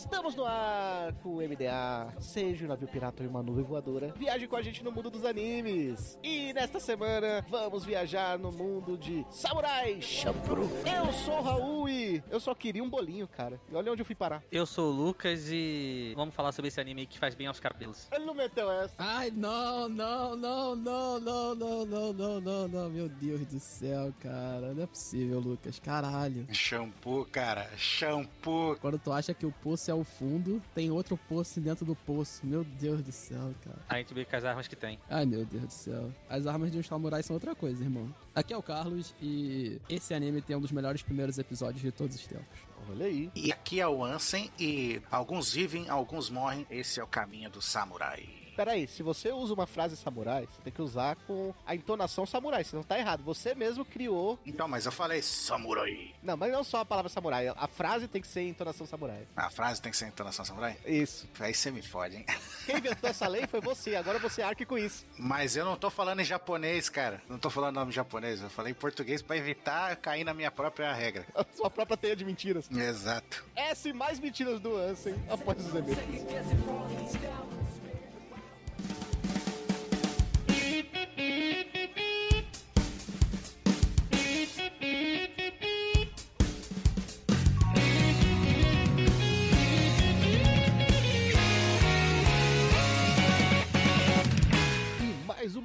[0.00, 2.14] Estamos no ar com o MDA.
[2.20, 5.26] Seja um navio pirata ou uma nuvem voadora, viaje com a gente no mundo dos
[5.26, 6.18] animes.
[6.22, 10.70] E nesta semana vamos viajar no mundo de Samurai Champloo.
[10.86, 13.60] Eu sou o Raul e eu só queria um bolinho, cara.
[13.70, 14.42] E olha onde eu fui parar.
[14.50, 18.08] Eu sou o Lucas e vamos falar sobre esse anime que faz bem aos cabelos.
[18.10, 18.94] Ele não meteu essa.
[18.96, 24.14] Ai, não, não, não, não, não, não, não, não, não, não, meu Deus do céu,
[24.18, 24.72] cara.
[24.72, 25.78] Não é possível, Lucas.
[25.78, 26.46] Caralho.
[26.54, 27.68] Shampoo, cara.
[27.76, 28.76] Shampoo.
[28.80, 32.46] Quando tu acha que o poço é o fundo, tem outro poço dentro do poço.
[32.46, 33.78] Meu Deus do céu, cara.
[33.88, 34.98] A gente vê com as armas que tem.
[35.08, 36.12] Ai, meu Deus do céu.
[36.28, 38.14] As armas de um samurai são outra coisa, irmão.
[38.34, 42.16] Aqui é o Carlos e esse anime tem um dos melhores primeiros episódios de todos
[42.16, 42.60] os tempos.
[42.88, 43.30] Olha aí.
[43.34, 46.66] E aqui é o Ansem e alguns vivem, alguns morrem.
[46.70, 48.39] Esse é o caminho do samurai.
[48.60, 52.62] Peraí, se você usa uma frase samurai, você tem que usar com a entonação samurai,
[52.62, 53.24] senão tá errado.
[53.24, 54.38] Você mesmo criou.
[54.44, 56.14] Então, mas eu falei samurai.
[56.22, 59.26] Não, mas não só a palavra samurai, a frase tem que ser entonação samurai.
[59.34, 60.76] A frase tem que ser entonação samurai?
[60.84, 61.26] Isso.
[61.38, 62.26] Aí você me fode, hein?
[62.66, 65.06] Quem inventou essa lei foi você, agora você arque com isso.
[65.18, 67.22] Mas eu não tô falando em japonês, cara.
[67.30, 68.42] Não tô falando nome japonês.
[68.42, 71.24] Eu falei em português pra evitar cair na minha própria regra.
[71.34, 72.70] A sua própria teia de mentiras.
[72.70, 73.42] Exato.
[73.56, 77.59] Essa e mais mentiras do Ansem após os eventos.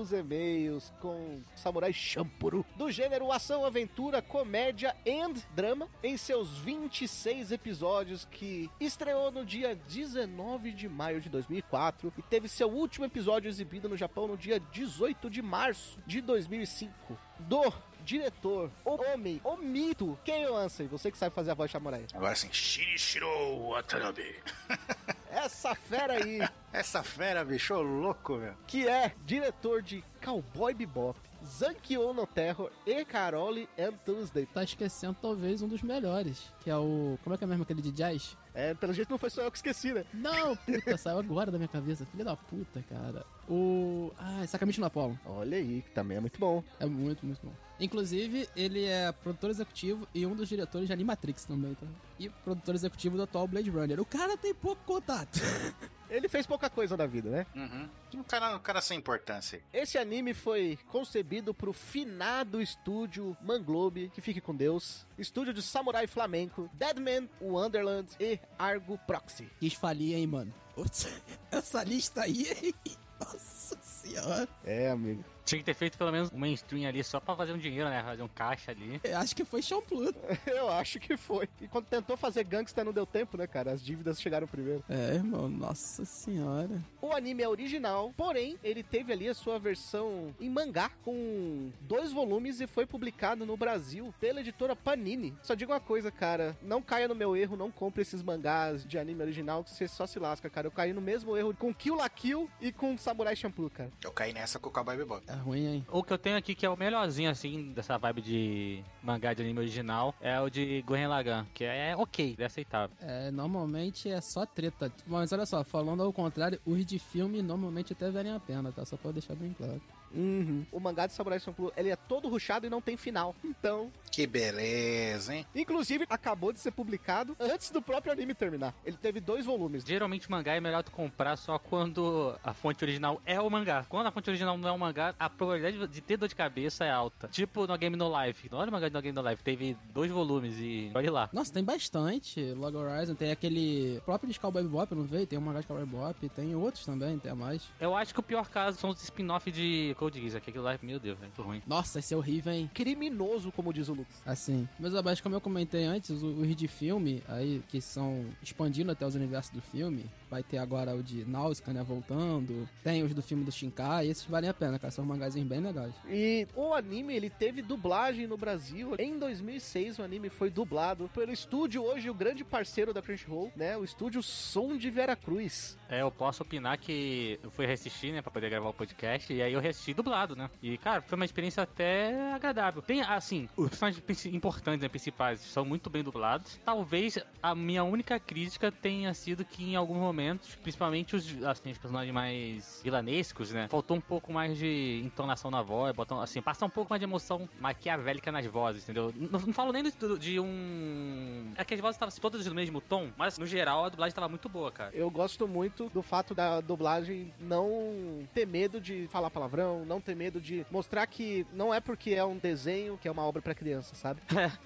[0.00, 7.52] Dos e-mails com Samurai Champloo, do gênero ação, aventura, comédia and drama, em seus 26
[7.52, 13.46] episódios que estreou no dia 19 de maio de 2004 e teve seu último episódio
[13.46, 17.18] exibido no Japão no dia 18 de março de 2005.
[17.40, 17.70] Do
[18.10, 20.88] diretor, o homem, o mito, quem eu Ansem?
[20.88, 22.04] Você que sabe fazer a voz de samurai.
[22.12, 23.28] Agora sim, Shinichiro
[23.68, 24.34] Watanabe.
[25.30, 26.40] Essa fera aí,
[26.72, 28.52] Essa fera, bicho, louco, meu.
[28.66, 31.16] que é diretor de Cowboy Bebop,
[31.46, 34.44] Zankyo no Terror e Carole and Tuesday.
[34.44, 37.16] Tá esquecendo talvez um dos melhores, que é o.
[37.22, 38.36] Como é que é mesmo aquele de jazz?
[38.52, 40.04] É, pelo jeito não foi só eu que esqueci, né?
[40.12, 42.04] Não, puta, saiu agora da minha cabeça.
[42.06, 43.24] Filha da puta, cara.
[43.48, 44.12] O.
[44.18, 45.16] Ah, Sacramento no Apollo.
[45.24, 46.62] Olha aí, que também é muito bom.
[46.80, 47.52] É muito, muito bom.
[47.80, 51.86] Inclusive, ele é produtor executivo e um dos diretores de Animatrix também, tá?
[52.18, 53.98] E produtor executivo do atual Blade Runner.
[54.00, 55.40] O cara tem pouco contato.
[56.10, 57.46] Ele fez pouca coisa na vida, né?
[57.54, 57.88] Uhum.
[58.16, 59.62] Um cara, um cara sem importância.
[59.72, 66.08] Esse anime foi concebido pro finado estúdio Manglobe, que fique com Deus, estúdio de Samurai
[66.08, 69.48] Flamenco, Deadman, Wonderland e Argo Proxy.
[69.60, 70.52] Quis falir, hein, mano.
[70.74, 71.06] Putz,
[71.50, 72.74] Essa lista aí, hein?
[73.20, 74.48] Nossa senhora.
[74.64, 75.24] É, amigo.
[75.50, 78.00] Tinha que ter feito pelo menos um mainstream ali só pra fazer um dinheiro, né?
[78.04, 79.00] Fazer um caixa ali.
[79.02, 80.14] Eu acho que foi Shampoo.
[80.46, 81.48] Eu acho que foi.
[81.60, 83.72] E quando tentou fazer Gangsta não deu tempo, né, cara?
[83.72, 84.84] As dívidas chegaram primeiro.
[84.88, 86.80] É, irmão, nossa senhora.
[87.02, 92.12] O anime é original, porém, ele teve ali a sua versão em mangá, com dois
[92.12, 95.36] volumes e foi publicado no Brasil pela editora Panini.
[95.42, 99.00] Só digo uma coisa, cara, não caia no meu erro, não compre esses mangás de
[99.00, 100.68] anime original que você só se lasca, cara.
[100.68, 103.90] Eu caí no mesmo erro com Kill la Kill e com Samurai Champloo, cara.
[104.04, 105.24] Eu caí nessa com o Cowboy Bebop.
[105.26, 105.86] Ah, ruim, hein?
[105.90, 109.42] O que eu tenho aqui que é o melhorzinho, assim, dessa vibe de mangá de
[109.42, 112.96] anime original é o de Gurren Lagann, que é ok, é aceitável.
[113.00, 114.92] É, normalmente é só treta.
[115.06, 118.84] Mas olha só, falando ao contrário, os de filme normalmente até valem a pena, tá?
[118.84, 119.80] Só pra deixar bem claro.
[120.14, 120.64] Uhum.
[120.72, 123.34] O mangá de Samurai Champloo, ele é todo ruchado e não tem final.
[123.44, 125.46] Então, Que beleza, hein?
[125.54, 128.74] inclusive, acabou de ser publicado antes do próprio anime terminar.
[128.84, 129.84] Ele teve dois volumes.
[129.84, 133.84] Geralmente mangá é melhor tu comprar só quando a fonte original é o mangá.
[133.88, 136.84] Quando a fonte original não é o mangá, a probabilidade de ter dor de cabeça
[136.84, 137.28] é alta.
[137.28, 138.48] Tipo no Game No Life.
[138.52, 141.30] Olha o mangá de No Game No Life, teve dois volumes e olha lá.
[141.32, 142.52] Nossa, tem bastante.
[142.54, 145.26] Log Horizon, tem aquele próprio de Cowboy Bebop, não veio?
[145.26, 147.62] Tem um mangá de Cowboy Bebop, tem outros também, tem mais.
[147.80, 150.78] Eu acho que o pior caso são os spin-off de Code Geass, que aquilo lá,
[150.82, 151.62] meu Deus, é muito ruim.
[151.66, 152.70] Nossa, esse é horrível, hein?
[152.72, 154.22] Criminoso, como diz o Lucas.
[154.24, 154.66] Assim.
[154.78, 159.06] Mas, abaixo, como eu comentei antes, os, os de filme, aí, que são expandindo até
[159.06, 162.68] os universos do filme, vai ter agora o de Nausicaa, né, voltando.
[162.84, 164.90] Tem os do filme do Shinkai, esses valem a pena, cara.
[164.90, 165.92] São mangazinhos bem legais.
[166.08, 168.94] E o anime, ele teve dublagem no Brasil.
[168.98, 173.76] Em 2006, o anime foi dublado pelo estúdio, hoje o grande parceiro da Crunchyroll, né?
[173.76, 175.76] O estúdio Som de Veracruz.
[175.88, 179.42] É, eu posso opinar que eu fui reassistir, né, pra poder gravar o podcast, e
[179.42, 180.48] aí eu reassisti dublado, né?
[180.62, 182.82] E, cara, foi uma experiência até agradável.
[182.82, 186.60] Tem, assim, os personagens importantes, né, principais, são muito bem dublados.
[186.64, 191.78] Talvez a minha única crítica tenha sido que em alguns momentos, principalmente os, assim, os
[191.78, 196.66] personagens mais vilanescos, né, faltou um pouco mais de entonação na voz, botam, assim, passar
[196.66, 199.12] um pouco mais de emoção maquiavélica nas vozes, entendeu?
[199.16, 201.52] Não, não falo nem do- de um...
[201.56, 204.28] É que as vozes estavam todas no mesmo tom, mas no geral a dublagem estava
[204.28, 204.90] muito boa, cara.
[204.94, 210.14] Eu gosto muito do fato da dublagem não ter medo de falar palavrão, não ter
[210.14, 213.54] medo de mostrar que não é porque é um desenho que é uma obra pra
[213.54, 214.20] criança, sabe?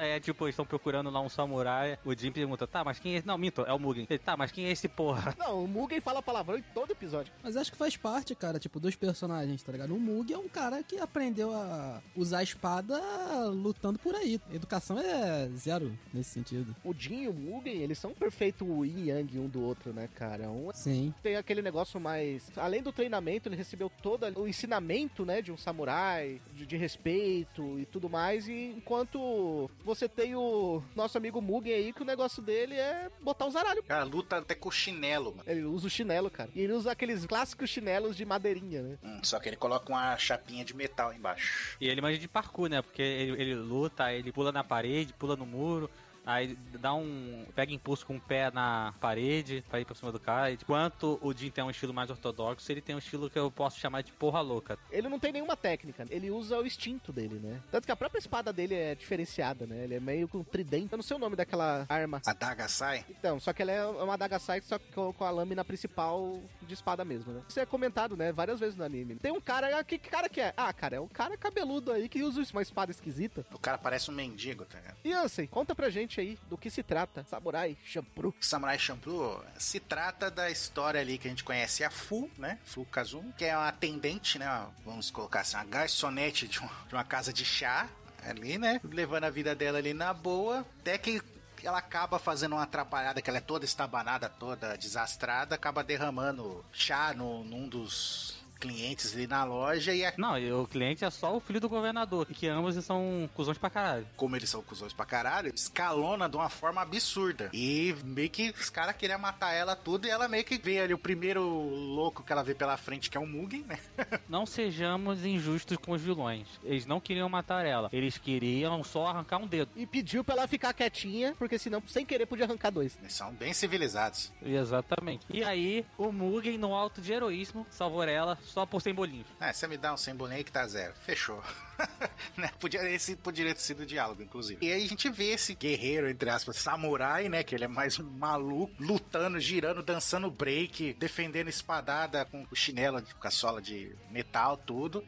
[0.00, 1.98] É, tipo, eles estão procurando lá um samurai.
[2.04, 3.26] O Jim pergunta, tá, mas quem é esse?
[3.26, 4.06] Não, minto, é o Mugen.
[4.08, 5.34] Ele, tá, mas quem é esse porra?
[5.38, 7.32] Não, o Mugen fala palavrão em todo episódio.
[7.42, 9.94] Mas acho que faz parte, cara, tipo, dos personagens, tá ligado?
[9.94, 13.00] O Mug é um cara que aprendeu a usar a espada
[13.48, 14.40] lutando por aí.
[14.52, 16.74] Educação é zero nesse sentido.
[16.84, 19.92] O Jin e o Mugen, eles são um perfeito yin e yang um do outro,
[19.92, 20.50] né, cara?
[20.50, 21.14] Um Sim.
[21.22, 22.50] tem aquele negócio mais.
[22.56, 27.78] Além do treinamento, ele recebeu todo o ensinamento, né, de um samurai, de, de respeito
[27.78, 28.48] e tudo mais.
[28.48, 33.46] E enquanto você tem o nosso amigo Mugen aí, que o negócio dele é botar
[33.46, 33.82] o zaralho.
[33.82, 35.42] Cara, luta até com chinelo, mano.
[35.46, 36.50] Ele usa o chinelo, cara.
[36.54, 38.98] E ele usa aqueles clássicos chinelos de madeirinha, né?
[39.02, 41.76] Hum, só que ele coloca uma chapinha de metal embaixo.
[41.80, 42.82] E ele manja de parkour, né?
[42.82, 45.90] Porque ele, ele luta, ele pula na parede, pula no muro.
[46.26, 47.46] Aí dá um.
[47.54, 50.52] pega impulso com o pé na parede pra ir pra cima do cara.
[50.52, 53.78] Enquanto o Jin tem um estilo mais ortodoxo, ele tem um estilo que eu posso
[53.78, 54.78] chamar de porra louca.
[54.90, 57.60] Ele não tem nenhuma técnica, ele usa o instinto dele, né?
[57.70, 59.84] Tanto que a própria espada dele é diferenciada, né?
[59.84, 60.92] Ele é meio com tridente.
[60.92, 62.20] Eu não sei o nome daquela arma.
[62.26, 63.04] A daga sai.
[63.08, 66.40] Então, só que ela é uma adaga sai só que com com a lâmina principal
[66.60, 67.42] de espada mesmo, né?
[67.48, 68.32] Isso é comentado, né?
[68.32, 69.16] Várias vezes no anime.
[69.16, 70.52] Tem um cara, ah, que, que cara que é?
[70.56, 73.44] Ah, cara, é um cara cabeludo aí que usa uma espada esquisita.
[73.52, 74.96] O cara parece um mendigo, tá ligado?
[75.04, 77.24] E Ansem, conta pra gente aí do que se trata.
[77.28, 78.34] Samurai Champloo.
[78.40, 82.58] Samurai Champloo se trata da história ali que a gente conhece a Fu, né?
[82.64, 84.66] Fu Kazumi, que é uma atendente, né?
[84.84, 87.88] Vamos colocar assim, uma garçonete de, de uma casa de chá
[88.24, 88.80] ali, né?
[88.84, 91.20] Levando a vida dela ali na boa, até que
[91.62, 97.14] ela acaba fazendo uma atrapalhada, que ela é toda estabanada, toda desastrada, acaba derramando chá
[97.14, 101.36] no, num dos clientes ali na loja e é Não, e o cliente é só
[101.36, 104.06] o filho do governador, que ambos são cuzões pra caralho.
[104.16, 107.50] como eles são cuzões pra caralho, escalona de uma forma absurda.
[107.52, 110.94] E meio que os caras queriam matar ela tudo e ela meio que vê ali
[110.94, 113.78] o primeiro louco que ela vê pela frente, que é o Mugen, né?
[114.28, 116.46] Não sejamos injustos com os vilões.
[116.62, 119.70] Eles não queriam matar ela, eles queriam só arrancar um dedo.
[119.74, 122.96] E pediu pra ela ficar quietinha, porque senão, sem querer, podia arrancar dois.
[123.00, 124.32] Eles são bem civilizados.
[124.40, 125.26] Exatamente.
[125.30, 129.26] E aí, o Mugen, no alto de heroísmo, salvou ela só por sem bolinhos.
[129.40, 130.92] É, você me dá um símbolo aí que tá zero.
[131.04, 131.42] Fechou.
[132.36, 132.50] né?
[132.60, 134.64] Podia, esse poderia ter sido o diálogo, inclusive.
[134.64, 137.42] E aí a gente vê esse guerreiro, entre aspas, samurai, né?
[137.42, 143.02] Que ele é mais um maluco, lutando, girando, dançando break, defendendo espadada com o chinelo,
[143.18, 145.02] com a sola de metal, tudo.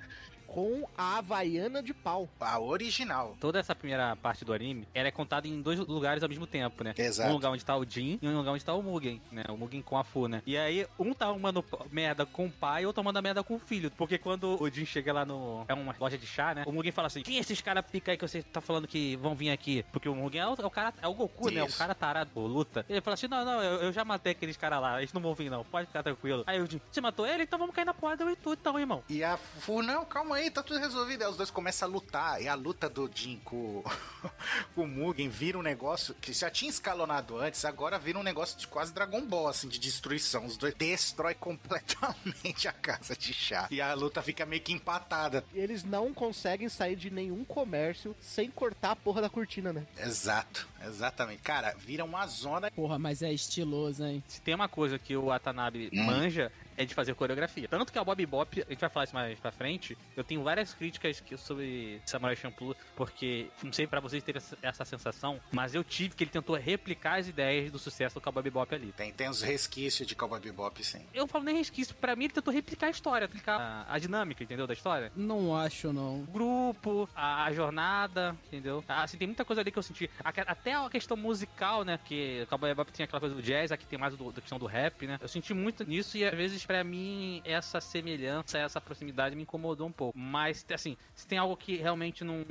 [0.54, 2.28] Com a Havaiana de pau.
[2.38, 3.36] A original.
[3.40, 6.84] Toda essa primeira parte do anime, ela é contada em dois lugares ao mesmo tempo,
[6.84, 6.94] né?
[6.96, 7.28] Exato.
[7.28, 9.42] Um lugar onde tá o Jin e um lugar onde tá o Mugen, né?
[9.48, 10.42] O Mugen com a Fu, né?
[10.46, 13.58] E aí, um tá arrumando merda com o pai e outro arrumando merda com o
[13.58, 13.90] filho.
[13.90, 15.64] Porque quando o Jin chega lá no...
[15.66, 16.62] É uma loja de chá, né?
[16.66, 19.16] O Mugen fala assim, quem é esses caras pica aí que você tá falando que
[19.16, 19.84] vão vir aqui?
[19.90, 20.94] Porque o Mugen é o, é o cara...
[21.02, 21.64] É o Goku, né?
[21.64, 21.78] O Isso.
[21.78, 22.86] cara tarado, pô, luta.
[22.88, 24.98] Ele fala assim, não, não, eu, eu já matei aqueles caras lá.
[24.98, 25.64] Eles não vão vir, não.
[25.64, 26.44] Pode ficar tranquilo.
[26.46, 27.42] Aí o Jin, você matou ele?
[27.42, 29.02] Então vamos cair na porrada eu e tu, então, irmão.
[29.08, 31.22] E a Fu, não, calma aí, aí, tá tudo resolvido.
[31.22, 32.42] Aí os dois começam a lutar.
[32.42, 33.82] E a luta do Jin com,
[34.74, 38.58] com o Mugen vira um negócio que já tinha escalonado antes, agora vira um negócio
[38.58, 40.44] de quase Dragon Ball, assim, de destruição.
[40.44, 43.66] Os dois destrói completamente a casa de chá.
[43.70, 45.44] E a luta fica meio que empatada.
[45.54, 49.86] Eles não conseguem sair de nenhum comércio sem cortar a porra da cortina, né?
[49.98, 51.42] Exato, exatamente.
[51.42, 52.70] Cara, vira uma zona.
[52.70, 54.22] Porra, mas é estiloso, hein?
[54.26, 56.02] Se tem uma coisa que o Watanabe Hum.
[56.04, 57.68] manja, é de fazer coreografia.
[57.68, 60.42] Tanto que a Bob Bop, a gente vai falar isso mais pra frente, eu tenho
[60.42, 65.72] várias críticas que- sobre Samurai Champloo, porque, não sei pra vocês terem essa, sensação, mas
[65.74, 68.92] eu tive que ele tentou replicar as ideias do sucesso do Cowboy Bebop ali.
[68.92, 71.00] Tem, tem os resquícios de Cowboy Bebop, sim.
[71.14, 73.98] Eu não falo nem resquício, pra mim ele tentou replicar a história, replicar a, a
[73.98, 75.12] dinâmica, entendeu, da história.
[75.14, 76.20] Não acho, não.
[76.22, 78.84] O grupo, a, a jornada, entendeu?
[78.88, 80.10] Assim, tem muita coisa ali que eu senti.
[80.24, 81.98] Até a questão musical, né?
[82.04, 84.58] Que o Cowboy Bebop tinha aquela coisa do jazz, aqui tem mais do, da questão
[84.58, 85.18] do rap, né?
[85.20, 89.86] Eu senti muito nisso e às vezes pra mim essa semelhança, essa proximidade me incomodou
[89.86, 90.18] um pouco.
[90.18, 92.44] Mas, assim, se tem algo que realmente não.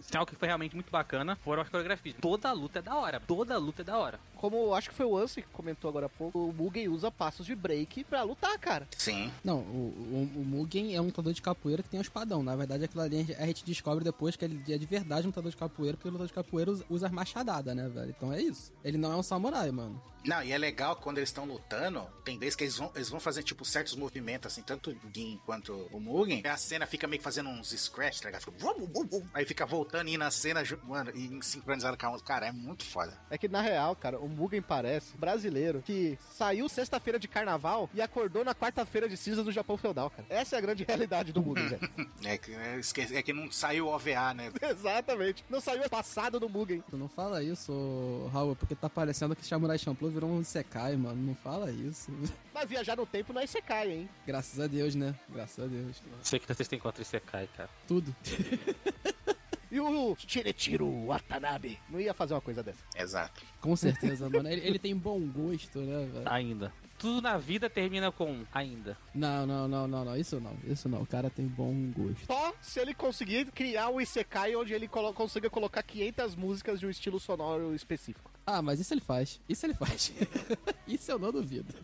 [0.00, 2.16] Se tem algo que foi realmente muito bacana, foram as coreografias.
[2.20, 3.20] Toda a luta é da hora.
[3.20, 4.20] Toda a luta é da hora.
[4.36, 7.46] Como acho que foi o Ansem que comentou agora há pouco, o Mugen usa passos
[7.46, 8.86] de break pra lutar, cara.
[8.96, 9.32] Sim.
[9.42, 12.42] Não, o, o, o Mugen é um lutador de capoeira que tem um espadão.
[12.42, 15.50] Na verdade, aquilo ali a gente descobre depois que ele é de verdade um lutador
[15.50, 18.10] de capoeira, porque o lutador de capoeira usa, usa machadada, né, velho?
[18.16, 18.72] Então é isso.
[18.84, 20.00] Ele não é um samurai, mano.
[20.24, 23.20] Não, e é legal quando eles estão lutando, tem vezes que eles vão, eles vão
[23.20, 27.06] fazer, tipo, certos movimentos, assim, tanto o Gin quanto o Mugen, e a cena fica
[27.06, 28.42] meio que fazendo uns scratch, tá ligado?
[28.42, 32.06] Fica vum, vum, vum, aí fica voltando e indo na cena, mano, e sincronizado com
[32.06, 32.26] a música.
[32.26, 33.16] Cara, é muito foda.
[33.30, 38.02] É que na real, cara, o Mugen parece brasileiro que saiu sexta-feira de carnaval e
[38.02, 40.26] acordou na quarta-feira de cinza do Japão feudal, cara.
[40.28, 41.90] Essa é a grande realidade do Mugen, velho.
[42.24, 44.50] É que, é, esque- é que não saiu OVA, né?
[44.60, 45.44] Exatamente.
[45.48, 46.82] Não saiu o passado do Mugen.
[46.90, 50.96] Tu não fala isso, ô, Raul, porque tá parecendo que Samurai Champloo virou um Sekai,
[50.96, 51.20] mano.
[51.20, 52.10] Não fala isso.
[52.54, 54.08] Mas viajar no tempo não é Isekai, hein?
[54.26, 55.14] Graças a Deus, né?
[55.28, 56.02] Graças a Deus.
[56.22, 57.70] Sei que vocês têm contra esse Sekai, cara.
[57.86, 58.14] Tudo.
[59.68, 62.84] E o Shinichiro Watanabe não ia fazer uma coisa dessa.
[62.96, 63.42] Exato.
[63.60, 64.48] Com certeza, mano.
[64.48, 66.32] Ele, ele tem bom gosto, né, velho?
[66.32, 66.72] Ainda.
[66.98, 68.96] Tudo na vida termina com ainda.
[69.14, 70.16] Não, não, não, não, não.
[70.16, 70.56] Isso não.
[70.64, 71.02] Isso não.
[71.02, 72.26] O cara tem bom gosto.
[72.26, 76.86] Só se ele conseguir criar um Isekai onde ele colo consiga colocar 500 músicas de
[76.86, 78.35] um estilo sonoro específico.
[78.46, 79.40] Ah, mas isso ele faz.
[79.48, 80.12] Isso ele faz.
[80.86, 81.74] isso eu não duvido.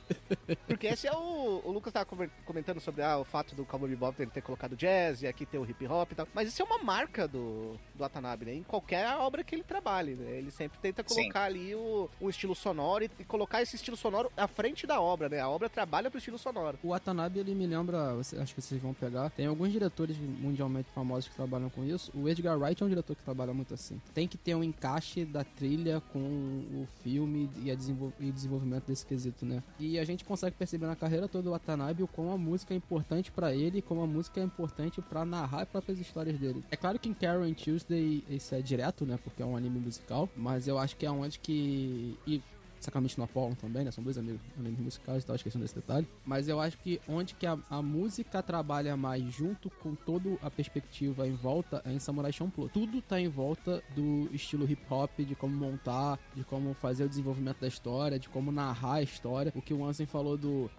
[0.67, 1.61] Porque esse é o.
[1.65, 2.07] O Lucas tava
[2.45, 5.59] comentando sobre ah, o fato do Cowboy Bebop ele ter colocado jazz e aqui ter
[5.59, 6.29] o hip hop e tal.
[6.33, 8.55] Mas isso é uma marca do, do Watanabe, né?
[8.55, 10.39] Em qualquer obra que ele trabalhe, né?
[10.39, 11.15] Ele sempre tenta Sim.
[11.23, 15.01] colocar ali o, um estilo sonoro e, e colocar esse estilo sonoro à frente da
[15.01, 15.41] obra, né?
[15.41, 16.79] A obra trabalha pro estilo sonoro.
[16.83, 20.89] O Watanabe, ele me lembra, você- acho que vocês vão pegar, tem alguns diretores mundialmente
[20.95, 22.13] famosos que trabalham com isso.
[22.15, 24.01] O Edgar Wright é um diretor que trabalha muito assim.
[24.15, 28.87] Tem que ter um encaixe da trilha com o filme e, a desenvol- e desenvolvimento
[28.87, 29.63] desse quesito, né?
[29.79, 32.77] E a gente consegue perceber na carreira toda do Watanabe o como a música é
[32.77, 36.63] importante pra ele e como a música é importante pra narrar as próprias histórias dele.
[36.71, 39.19] É claro que em and Tuesday isso é direto, né?
[39.23, 42.17] Porque é um anime musical, mas eu acho que é onde que...
[42.27, 42.43] E
[42.85, 43.91] sacamente no Apollo também, né?
[43.91, 46.07] São dois amigos, amigos musicais e tal, esquecendo desse detalhe.
[46.25, 50.51] Mas eu acho que onde que a, a música trabalha mais junto com toda a
[50.51, 52.69] perspectiva em volta é em Samurai Champloo.
[52.69, 57.09] Tudo tá em volta do estilo hip hop, de como montar, de como fazer o
[57.09, 59.53] desenvolvimento da história, de como narrar a história.
[59.55, 60.71] O que o Ansem falou do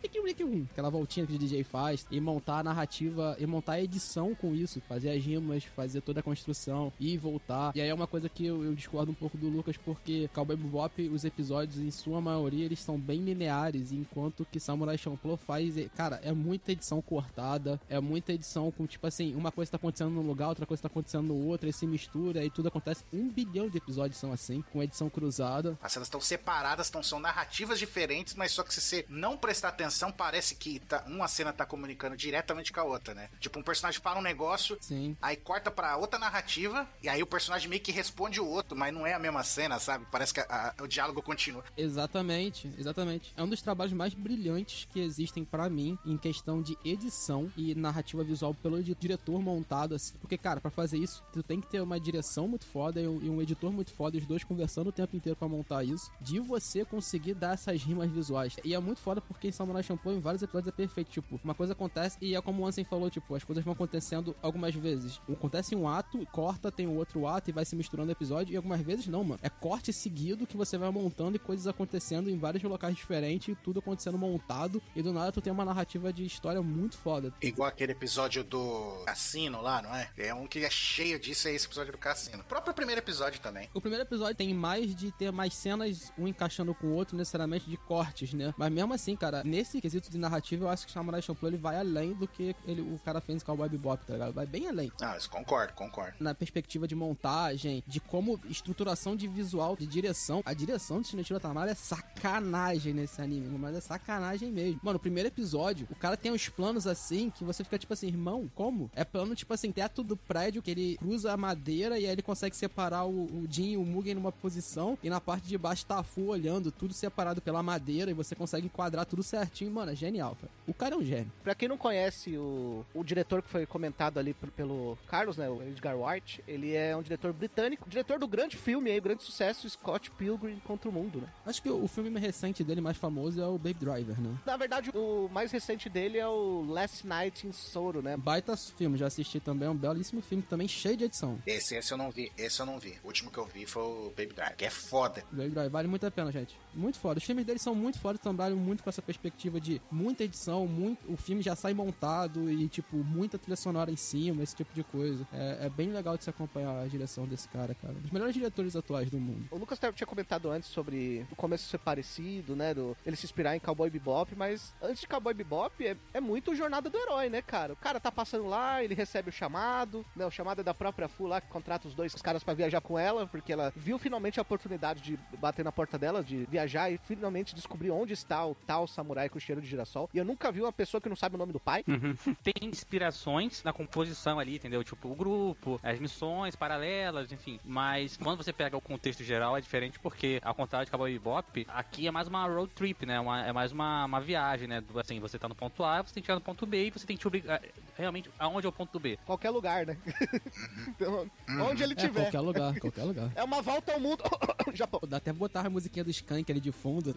[0.71, 4.53] aquela voltinha que o DJ faz e montar a narrativa e montar a edição com
[4.53, 7.71] isso, fazer as rimas, fazer toda a construção e voltar.
[7.75, 10.55] E aí é uma coisa que eu, eu discordo um pouco do Lucas porque Cowboy
[10.55, 15.77] Bebop, os episódios em sua maioria eles são bem lineares, enquanto que Samurai Champloo faz,
[15.77, 19.77] é- cara, é muita edição cortada, é muita edição com tipo assim, uma coisa tá
[19.77, 23.03] acontecendo num lugar, outra coisa tá acontecendo no outro, aí se mistura e tudo acontece.
[23.13, 25.77] Um bilhão de episódios são assim, com edição cruzada.
[25.81, 29.69] As cenas estão separadas, tão, são narrativas diferentes, mas só que se você não prestar
[29.69, 33.29] atenção, parece que tá- uma cena tá comunicando diretamente com a outra, né?
[33.39, 35.15] Tipo, um personagem fala um negócio, Sim.
[35.21, 38.93] aí corta pra outra narrativa, e aí o personagem meio que responde o outro, mas
[38.93, 40.05] não é a mesma cena, sabe?
[40.11, 41.63] Parece que a- a- o diálogo continua.
[41.83, 43.33] Exatamente, exatamente.
[43.35, 47.75] É um dos trabalhos mais brilhantes que existem pra mim em questão de edição e
[47.75, 50.13] narrativa visual pelo diretor montado assim.
[50.19, 53.41] Porque, cara, pra fazer isso, tu tem que ter uma direção muito foda e um,
[53.41, 57.33] editor muito foda, os dois conversando o tempo inteiro pra montar isso, de você conseguir
[57.33, 58.55] dar essas rimas visuais.
[58.63, 61.11] E é muito foda porque em Samurai Champloo, em vários episódios, é perfeito.
[61.11, 64.33] Tipo, uma coisa acontece e é como o Ansem falou, tipo, as coisas vão acontecendo
[64.41, 65.19] algumas vezes.
[65.29, 68.53] Acontece um ato, corta, tem um outro ato e vai se misturando o episódio.
[68.53, 69.39] E algumas vezes não, mano.
[69.43, 73.79] É corte seguido que você vai montando e coisas acontecendo em vários locais diferentes, tudo
[73.79, 77.33] acontecendo montado, e do nada tu tem uma narrativa de história muito foda.
[77.41, 80.09] Igual aquele episódio do Cassino lá, não é?
[80.17, 82.39] É um que é cheio disso, é esse episódio do Cassino.
[82.41, 83.69] O próprio primeiro episódio também.
[83.73, 87.69] O primeiro episódio tem mais de ter mais cenas, um encaixando com o outro, necessariamente
[87.69, 88.53] de cortes, né?
[88.57, 91.57] Mas mesmo assim, cara, nesse quesito de narrativa, eu acho que o Samurai Champloo ele
[91.57, 94.33] vai além do que ele, o cara fez em Cowboy Bebop, tá ligado?
[94.33, 94.91] Vai bem além.
[95.01, 96.15] Ah, isso concordo, concordo.
[96.19, 100.41] Na perspectiva de montagem, de como estruturação de visual, de direção.
[100.45, 104.79] A direção do Shinichiro Tamara é sacanagem nesse anime, mas é sacanagem mesmo.
[104.83, 108.07] Mano, o primeiro episódio, o cara tem uns planos assim que você fica tipo assim,
[108.07, 108.89] irmão, como?
[108.95, 112.21] É plano tipo assim, teto do prédio que ele cruza a madeira e aí ele
[112.21, 115.85] consegue separar o, o Jin e o Mugen numa posição e na parte de baixo
[115.85, 119.71] tá a Fu olhando, tudo separado pela madeira e você consegue enquadrar tudo certinho.
[119.71, 120.51] Mano, é genial, cara.
[120.67, 121.31] O cara é um gênio.
[121.43, 125.61] Pra quem não conhece o, o diretor que foi comentado ali pelo Carlos, né, o
[125.61, 129.69] Edgar White, ele é um diretor britânico, diretor do grande filme aí, o grande sucesso,
[129.69, 131.27] Scott Pilgrim contra o Mundo, né?
[131.53, 134.35] Acho que o filme recente dele mais famoso é o Baby Driver, né?
[134.43, 138.17] Na verdade, o mais recente dele é o Last Night in Soro, né?
[138.17, 141.37] Baita filme, já assisti também, é um belíssimo filme também, cheio de edição.
[141.45, 142.97] Esse, esse eu não vi, esse eu não vi.
[143.03, 145.23] O último que eu vi foi o Baby Drive, que é foda.
[145.31, 146.57] Baby Driver vale muito a pena, gente.
[146.73, 147.19] Muito foda.
[147.19, 151.07] Os filmes deles são muito foda, trabalham muito com essa perspectiva de muita edição, muito,
[151.07, 154.83] o filme já sai montado e, tipo, muita trilha sonora em cima, esse tipo de
[154.83, 155.23] coisa.
[155.31, 157.93] É, é bem legal de se acompanhar a direção desse cara, cara.
[157.93, 159.47] Um dos melhores diretores atuais do mundo.
[159.51, 162.73] O Lucas tinha comentado antes sobre o começo ser parecido, né?
[162.73, 166.55] Do, ele se inspirar em Cowboy Bebop, mas antes de Cowboy Bebop é, é muito
[166.55, 167.73] jornada do herói, né, cara?
[167.73, 170.25] O cara tá passando lá, ele recebe o chamado, né?
[170.25, 172.97] O chamado é da própria Fu lá, que contrata os dois caras pra viajar com
[172.97, 176.97] ela, porque ela viu finalmente a oportunidade de bater na porta dela, de viajar e
[176.97, 180.09] finalmente descobrir onde está o tal samurai com cheiro de girassol.
[180.13, 181.83] E eu nunca vi uma pessoa que não sabe o nome do pai.
[182.43, 184.83] Tem inspirações na composição ali, entendeu?
[184.83, 187.59] Tipo, o grupo, as missões paralelas, enfim.
[187.65, 191.65] Mas quando você pega o contexto geral é diferente porque, ao contrário de Cowboy Bebop,
[191.69, 193.17] aqui é mais uma road trip, né?
[193.17, 194.81] Uma- é mais uma, uma viagem, né?
[194.81, 196.91] Do- Assim, você tá no ponto A, você tem que chegar no ponto B e
[196.91, 197.61] você tem que te obrigar.
[197.97, 199.17] Realmente, aonde é o ponto B?
[199.25, 199.97] Qualquer lugar, né?
[200.89, 201.29] então,
[201.61, 202.23] onde ele É, tiver.
[202.23, 203.31] qualquer lugar, qualquer lugar.
[203.35, 204.21] É uma volta ao mundo.
[204.75, 204.99] Japão.
[205.07, 207.15] Dá até botar a musiquinha do Skank ali de fundo.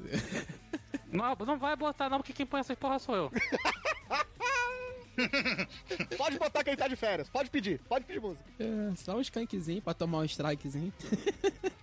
[1.10, 3.32] Não, não vai botar não, porque quem põe essas porra sou eu.
[6.16, 7.28] Pode botar quem tá de férias.
[7.28, 7.80] Pode pedir.
[7.88, 8.44] Pode pedir música.
[8.60, 10.92] É, só um Skankzinho pra tomar um strikezinho.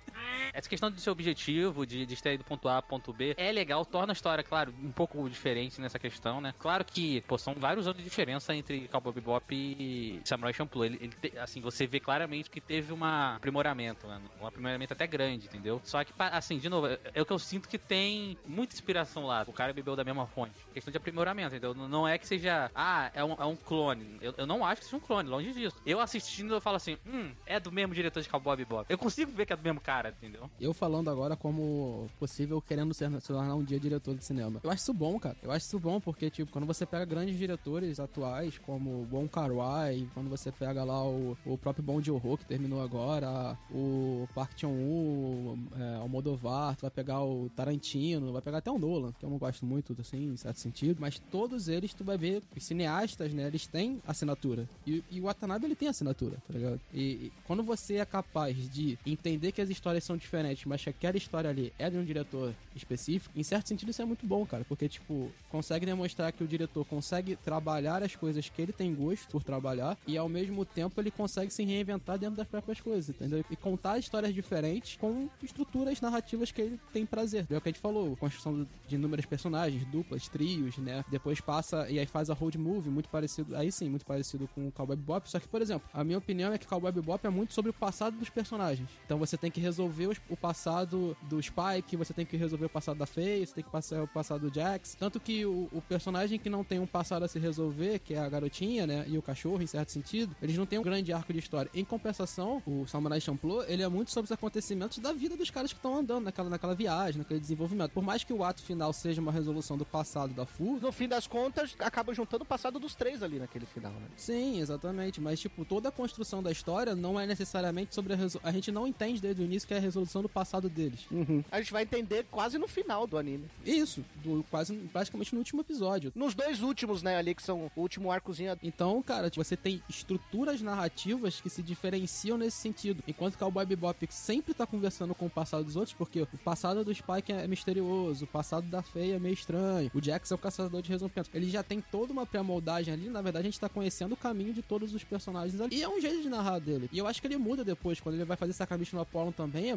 [0.53, 3.83] Essa questão do seu objetivo, de, de estar do ponto A ponto B, é legal,
[3.85, 6.53] torna a história, claro, um pouco diferente nessa questão, né?
[6.59, 10.85] Claro que, pô, são vários anos de diferença entre Cowboy Bebop e Samurai Champloo.
[10.85, 14.21] Ele, ele te- assim, você vê claramente que teve um aprimoramento, né?
[14.39, 15.81] Um aprimoramento até grande, entendeu?
[15.83, 19.25] Só que, assim, de novo, é, é o que eu sinto que tem muita inspiração
[19.25, 19.43] lá.
[19.47, 20.53] O cara bebeu da mesma fonte.
[20.73, 21.73] Questão de aprimoramento, entendeu?
[21.73, 24.17] Não é que seja, ah, é um, é um clone.
[24.21, 25.81] Eu, eu não acho que seja um clone, longe disso.
[25.85, 28.85] Eu assistindo, eu falo assim, hum, é do mesmo diretor de Cowboy Bebop.
[28.89, 30.42] Eu consigo ver que é do mesmo cara, entendeu?
[30.59, 34.59] Eu falando agora como possível querendo ser, se tornar um dia diretor de cinema.
[34.63, 35.35] Eu acho isso bom, cara.
[35.41, 40.07] Eu acho isso bom porque, tipo, quando você pega grandes diretores atuais, como Bon Kar-wai,
[40.13, 45.57] quando você pega lá o, o próprio Bong Joon-ho, que terminou agora, o Park Chan-woo,
[45.79, 49.37] é, Almodovar, tu vai pegar o Tarantino, vai pegar até o Nolan, que eu não
[49.37, 53.47] gosto muito, assim, em certo sentido, mas todos eles, tu vai ver, os cineastas, né,
[53.47, 54.67] eles têm assinatura.
[54.85, 56.79] E, e o Watanabe, ele tem assinatura, tá ligado?
[56.93, 60.32] E, e quando você é capaz de entender que as histórias são diferentes,
[60.67, 64.05] mas que aquela história ali é de um diretor específico, em certo sentido isso é
[64.05, 68.61] muito bom, cara, porque, tipo, consegue demonstrar que o diretor consegue trabalhar as coisas que
[68.61, 72.47] ele tem gosto por trabalhar e, ao mesmo tempo, ele consegue se reinventar dentro das
[72.47, 73.43] próprias coisas, entendeu?
[73.49, 77.45] E contar histórias diferentes com estruturas narrativas que ele tem prazer.
[77.49, 81.03] É o que a gente falou, construção de inúmeros personagens, duplas, trios, né?
[81.09, 84.67] Depois passa e aí faz a road movie, muito parecido, aí sim, muito parecido com
[84.67, 87.29] o Cowboy Bebop, só que, por exemplo, a minha opinião é que Cowboy Bebop é
[87.29, 88.89] muito sobre o passado dos personagens.
[89.05, 92.69] Então você tem que resolver os- o passado do Spike, você tem que resolver o
[92.69, 94.95] passado da Faye, você tem que passar o passado do Jax.
[94.99, 98.19] Tanto que o, o personagem que não tem um passado a se resolver, que é
[98.19, 101.33] a garotinha, né, e o cachorro, em certo sentido, eles não têm um grande arco
[101.33, 101.69] de história.
[101.73, 105.71] Em compensação, o Samurai Champloo, ele é muito sobre os acontecimentos da vida dos caras
[105.71, 107.91] que estão andando naquela, naquela viagem, naquele desenvolvimento.
[107.91, 111.07] Por mais que o ato final seja uma resolução do passado da Fu, No fim
[111.07, 114.07] das contas, acaba juntando o passado dos três ali naquele final, né?
[114.15, 115.21] Sim, exatamente.
[115.21, 118.41] Mas, tipo, toda a construção da história não é necessariamente sobre a resolução.
[118.43, 121.07] A gente não entende desde o início que é a resolução do passado deles.
[121.51, 123.45] A gente vai entender quase no final do anime.
[123.65, 126.11] Isso, do, quase praticamente no último episódio.
[126.15, 128.57] Nos dois últimos, né, ali, que são o último arcozinho.
[128.61, 133.03] Então, cara, tipo, você tem estruturas narrativas que se diferenciam nesse sentido.
[133.07, 136.37] Enquanto que o Boy Bebop sempre tá conversando com o passado dos outros, porque o
[136.43, 140.35] passado do Spike é misterioso, o passado da Feia é meio estranho, o Jax é
[140.35, 141.31] o caçador de resolvimentos.
[141.33, 144.53] Ele já tem toda uma pré-moldagem ali, na verdade a gente tá conhecendo o caminho
[144.53, 145.77] de todos os personagens ali.
[145.77, 146.89] E é um jeito de narrar dele.
[146.91, 149.71] E eu acho que ele muda depois, quando ele vai fazer Sacramento no Apollo também,
[149.71, 149.75] é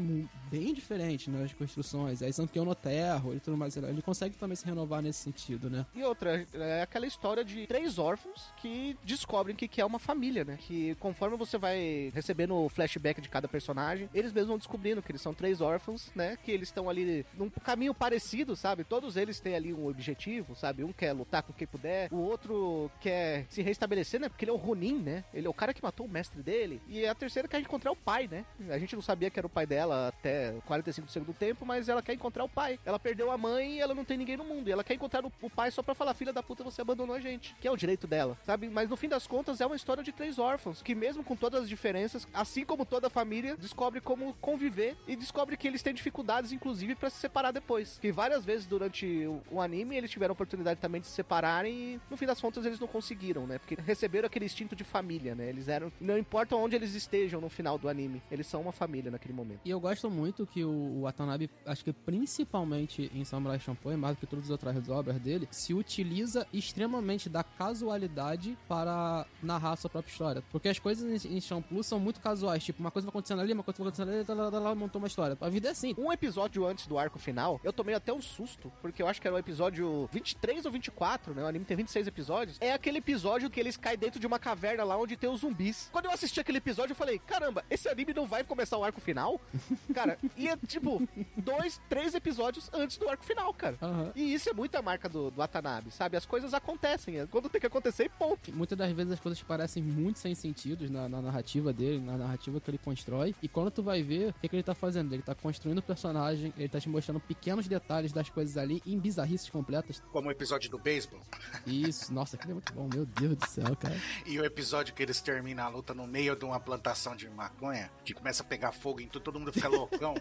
[0.51, 2.23] bem diferentes nas construções.
[2.23, 3.77] Aí são Terror e tudo mais.
[3.77, 5.87] Ele consegue também se renovar nesse sentido, né?
[5.95, 10.45] E outra, é aquela história de três órfãos que descobrem que, que é uma família,
[10.45, 10.59] né?
[10.59, 15.11] Que conforme você vai recebendo o flashback de cada personagem, eles mesmos vão descobrindo que
[15.11, 16.37] eles são três órfãos, né?
[16.43, 18.85] Que eles estão ali num caminho parecido, sabe?
[18.85, 20.85] Todos eles têm ali um objetivo, sabe?
[20.85, 24.29] Um quer lutar com quem puder, o outro quer se restabelecer, né?
[24.29, 25.25] Porque ele é o Ronin, né?
[25.35, 26.81] Ele é o cara que matou o mestre dele.
[26.89, 28.45] E a terceira quer encontrar o pai, né?
[28.71, 31.89] A gente não sabia que era o pai dela até 45 do segundo tempo, mas
[31.89, 32.79] ela quer encontrar o pai.
[32.85, 34.69] Ela perdeu a mãe e ela não tem ninguém no mundo.
[34.69, 37.21] E ela quer encontrar o, pai só pra falar, filha da puta, você abandonou a
[37.21, 37.55] gente.
[37.61, 38.69] Que é o direito dela, sabe?
[38.69, 41.63] Mas no fim das contas é uma história de três órfãos, que mesmo com todas
[41.63, 45.95] as diferenças, assim como toda a família, descobre como conviver e descobre que eles têm
[45.95, 47.99] dificuldades, inclusive, pra se separar depois.
[48.01, 52.01] Que várias vezes durante o, o anime eles tiveram oportunidade também de se separarem e
[52.11, 53.59] no fim das contas eles não conseguiram, né?
[53.59, 55.49] Porque receberam aquele instinto de família, né?
[55.49, 55.93] Eles eram.
[56.01, 59.61] Não importa onde eles estejam no final do anime, eles são uma família naquele momento.
[59.65, 64.17] E eu gosto muito que o, o Watanabe, acho que principalmente em Samurai Champloo, mais
[64.17, 69.77] do que todas as outras obras dele, se utiliza extremamente da casualidade para narrar a
[69.77, 70.43] sua própria história.
[70.51, 73.53] Porque as coisas em, em Champloo são muito casuais, tipo, uma coisa vai acontecendo ali,
[73.53, 75.37] uma coisa vai acontecendo ali, tá, lá, tá, lá, montou uma história.
[75.41, 75.95] A vida é assim.
[75.99, 79.27] Um episódio antes do arco final, eu tomei até um susto, porque eu acho que
[79.27, 81.43] era o episódio 23 ou 24, né?
[81.43, 82.57] O anime tem 26 episódios.
[82.61, 85.89] É aquele episódio que eles caem dentro de uma caverna lá onde tem os zumbis.
[85.93, 89.01] Quando eu assisti aquele episódio, eu falei: caramba, esse anime não vai começar o arco
[89.01, 89.41] final?
[89.93, 93.77] cara, e é tipo, dois, três episódios antes do arco final, cara.
[93.81, 94.13] Aham.
[94.15, 96.17] E isso é muita marca do, do Watanabe, sabe?
[96.17, 98.53] As coisas acontecem, é quando tem que acontecer, ponto.
[98.53, 102.61] Muitas das vezes as coisas parecem muito sem sentidos na, na narrativa dele, na narrativa
[102.61, 103.35] que ele constrói.
[103.43, 105.13] E quando tu vai ver, o que, que ele tá fazendo?
[105.13, 108.99] Ele tá construindo o personagem, ele tá te mostrando pequenos detalhes das coisas ali em
[108.99, 110.03] bizarrices completas.
[110.13, 111.21] Como o episódio do beisebol.
[111.67, 113.97] Isso, nossa, aquilo é muito bom, meu Deus do céu, cara.
[114.25, 117.91] E o episódio que eles terminam a luta no meio de uma plantação de maconha,
[118.05, 120.15] que começa a pegar fogo em tudo, todo mundo fica loucão.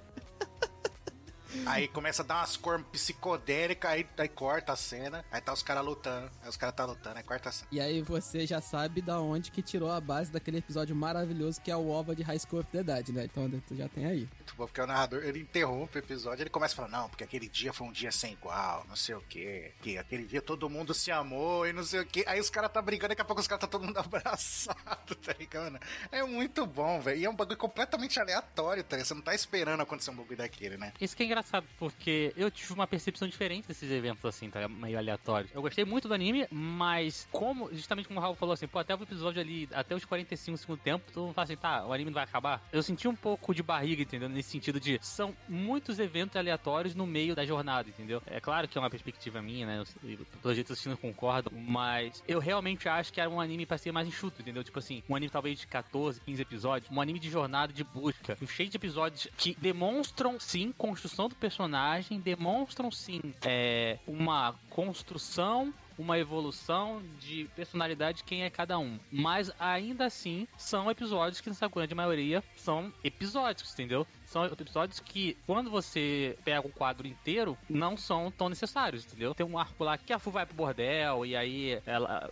[1.65, 5.63] Aí começa a dar umas cor psicodélicas, aí, aí corta a cena, aí tá os
[5.63, 7.67] caras lutando, aí os caras tá lutando, aí corta a cena.
[7.71, 11.71] E aí você já sabe da onde que tirou a base daquele episódio maravilhoso que
[11.71, 13.25] é o OVA de High School of the Dead, né?
[13.25, 14.29] Então tu já tem aí.
[14.35, 17.23] Muito bom, porque o narrador, ele interrompe o episódio, ele começa a falar, não, porque
[17.23, 20.69] aquele dia foi um dia sem igual, não sei o quê, que aquele dia todo
[20.69, 22.23] mundo se amou e não sei o quê.
[22.27, 25.33] Aí os caras tá brigando, daqui a pouco os caras tá todo mundo abraçado, tá
[25.37, 25.79] ligado?
[26.11, 27.19] É muito bom, velho.
[27.19, 29.07] E é um bagulho completamente aleatório, tá ligado?
[29.07, 30.93] Você não tá esperando acontecer um bagulho daquele, né?
[30.99, 34.67] Isso que é engraçado, porque eu tive uma percepção diferente desses eventos, assim, tá?
[34.67, 35.51] Meio aleatórios.
[35.53, 38.95] Eu gostei muito do anime, mas como, justamente como o Raul falou assim, pô, até
[38.95, 42.15] o episódio ali, até os 45 segundo tempo, tu fala assim, tá, o anime não
[42.15, 42.65] vai acabar.
[42.71, 44.29] Eu senti um pouco de barriga, entendeu?
[44.29, 48.21] Nesse sentido de, são muitos eventos aleatórios no meio da jornada, entendeu?
[48.25, 49.83] É claro que é uma perspectiva minha, né?
[50.03, 53.77] Eu, pelo jeito vocês não concordam, mas eu realmente acho que era um anime pra
[53.77, 54.63] ser mais enxuto, entendeu?
[54.63, 58.37] Tipo assim, um anime talvez de 14, 15 episódios, um anime de jornada de busca,
[58.47, 66.19] cheio de episódios que demonstram, sim, construção do personagem, demonstram, sim, é, uma construção uma
[66.19, 68.99] evolução de personalidade de quem é cada um.
[69.11, 74.05] Mas ainda assim, são episódios que, na grande maioria, são episódicos, entendeu?
[74.25, 79.33] São episódios que, quando você pega o quadro inteiro, não são tão necessários, entendeu?
[79.33, 82.29] Tem um arco lá que a Fu vai pro bordel, e aí ela.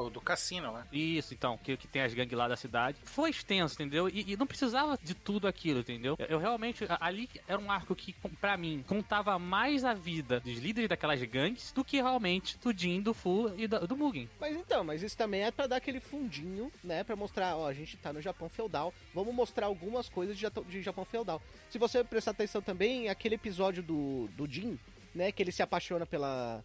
[0.00, 0.86] O do cassino, né?
[0.92, 2.98] isso, então, que, que tem as gangues lá da cidade.
[3.04, 4.08] Foi extenso, entendeu?
[4.08, 6.16] E, e não precisava de tudo aquilo, entendeu?
[6.18, 6.84] Eu, eu realmente.
[7.00, 11.72] Ali era um arco que, pra mim, contava mais a vida dos líderes daquelas gangues
[11.72, 14.28] do que realmente do Jin, do Fu e da- do Mugen.
[14.40, 17.04] Mas então, mas isso também é pra dar aquele fundinho, né?
[17.04, 18.92] Pra mostrar, ó, a gente tá no Japão feudal.
[19.14, 21.40] Vamos mostrar algumas coisas de, de Japão feudal.
[21.68, 24.78] Se você prestar atenção também, aquele episódio do, do Jin,
[25.14, 25.30] né?
[25.32, 26.64] Que ele se apaixona pela,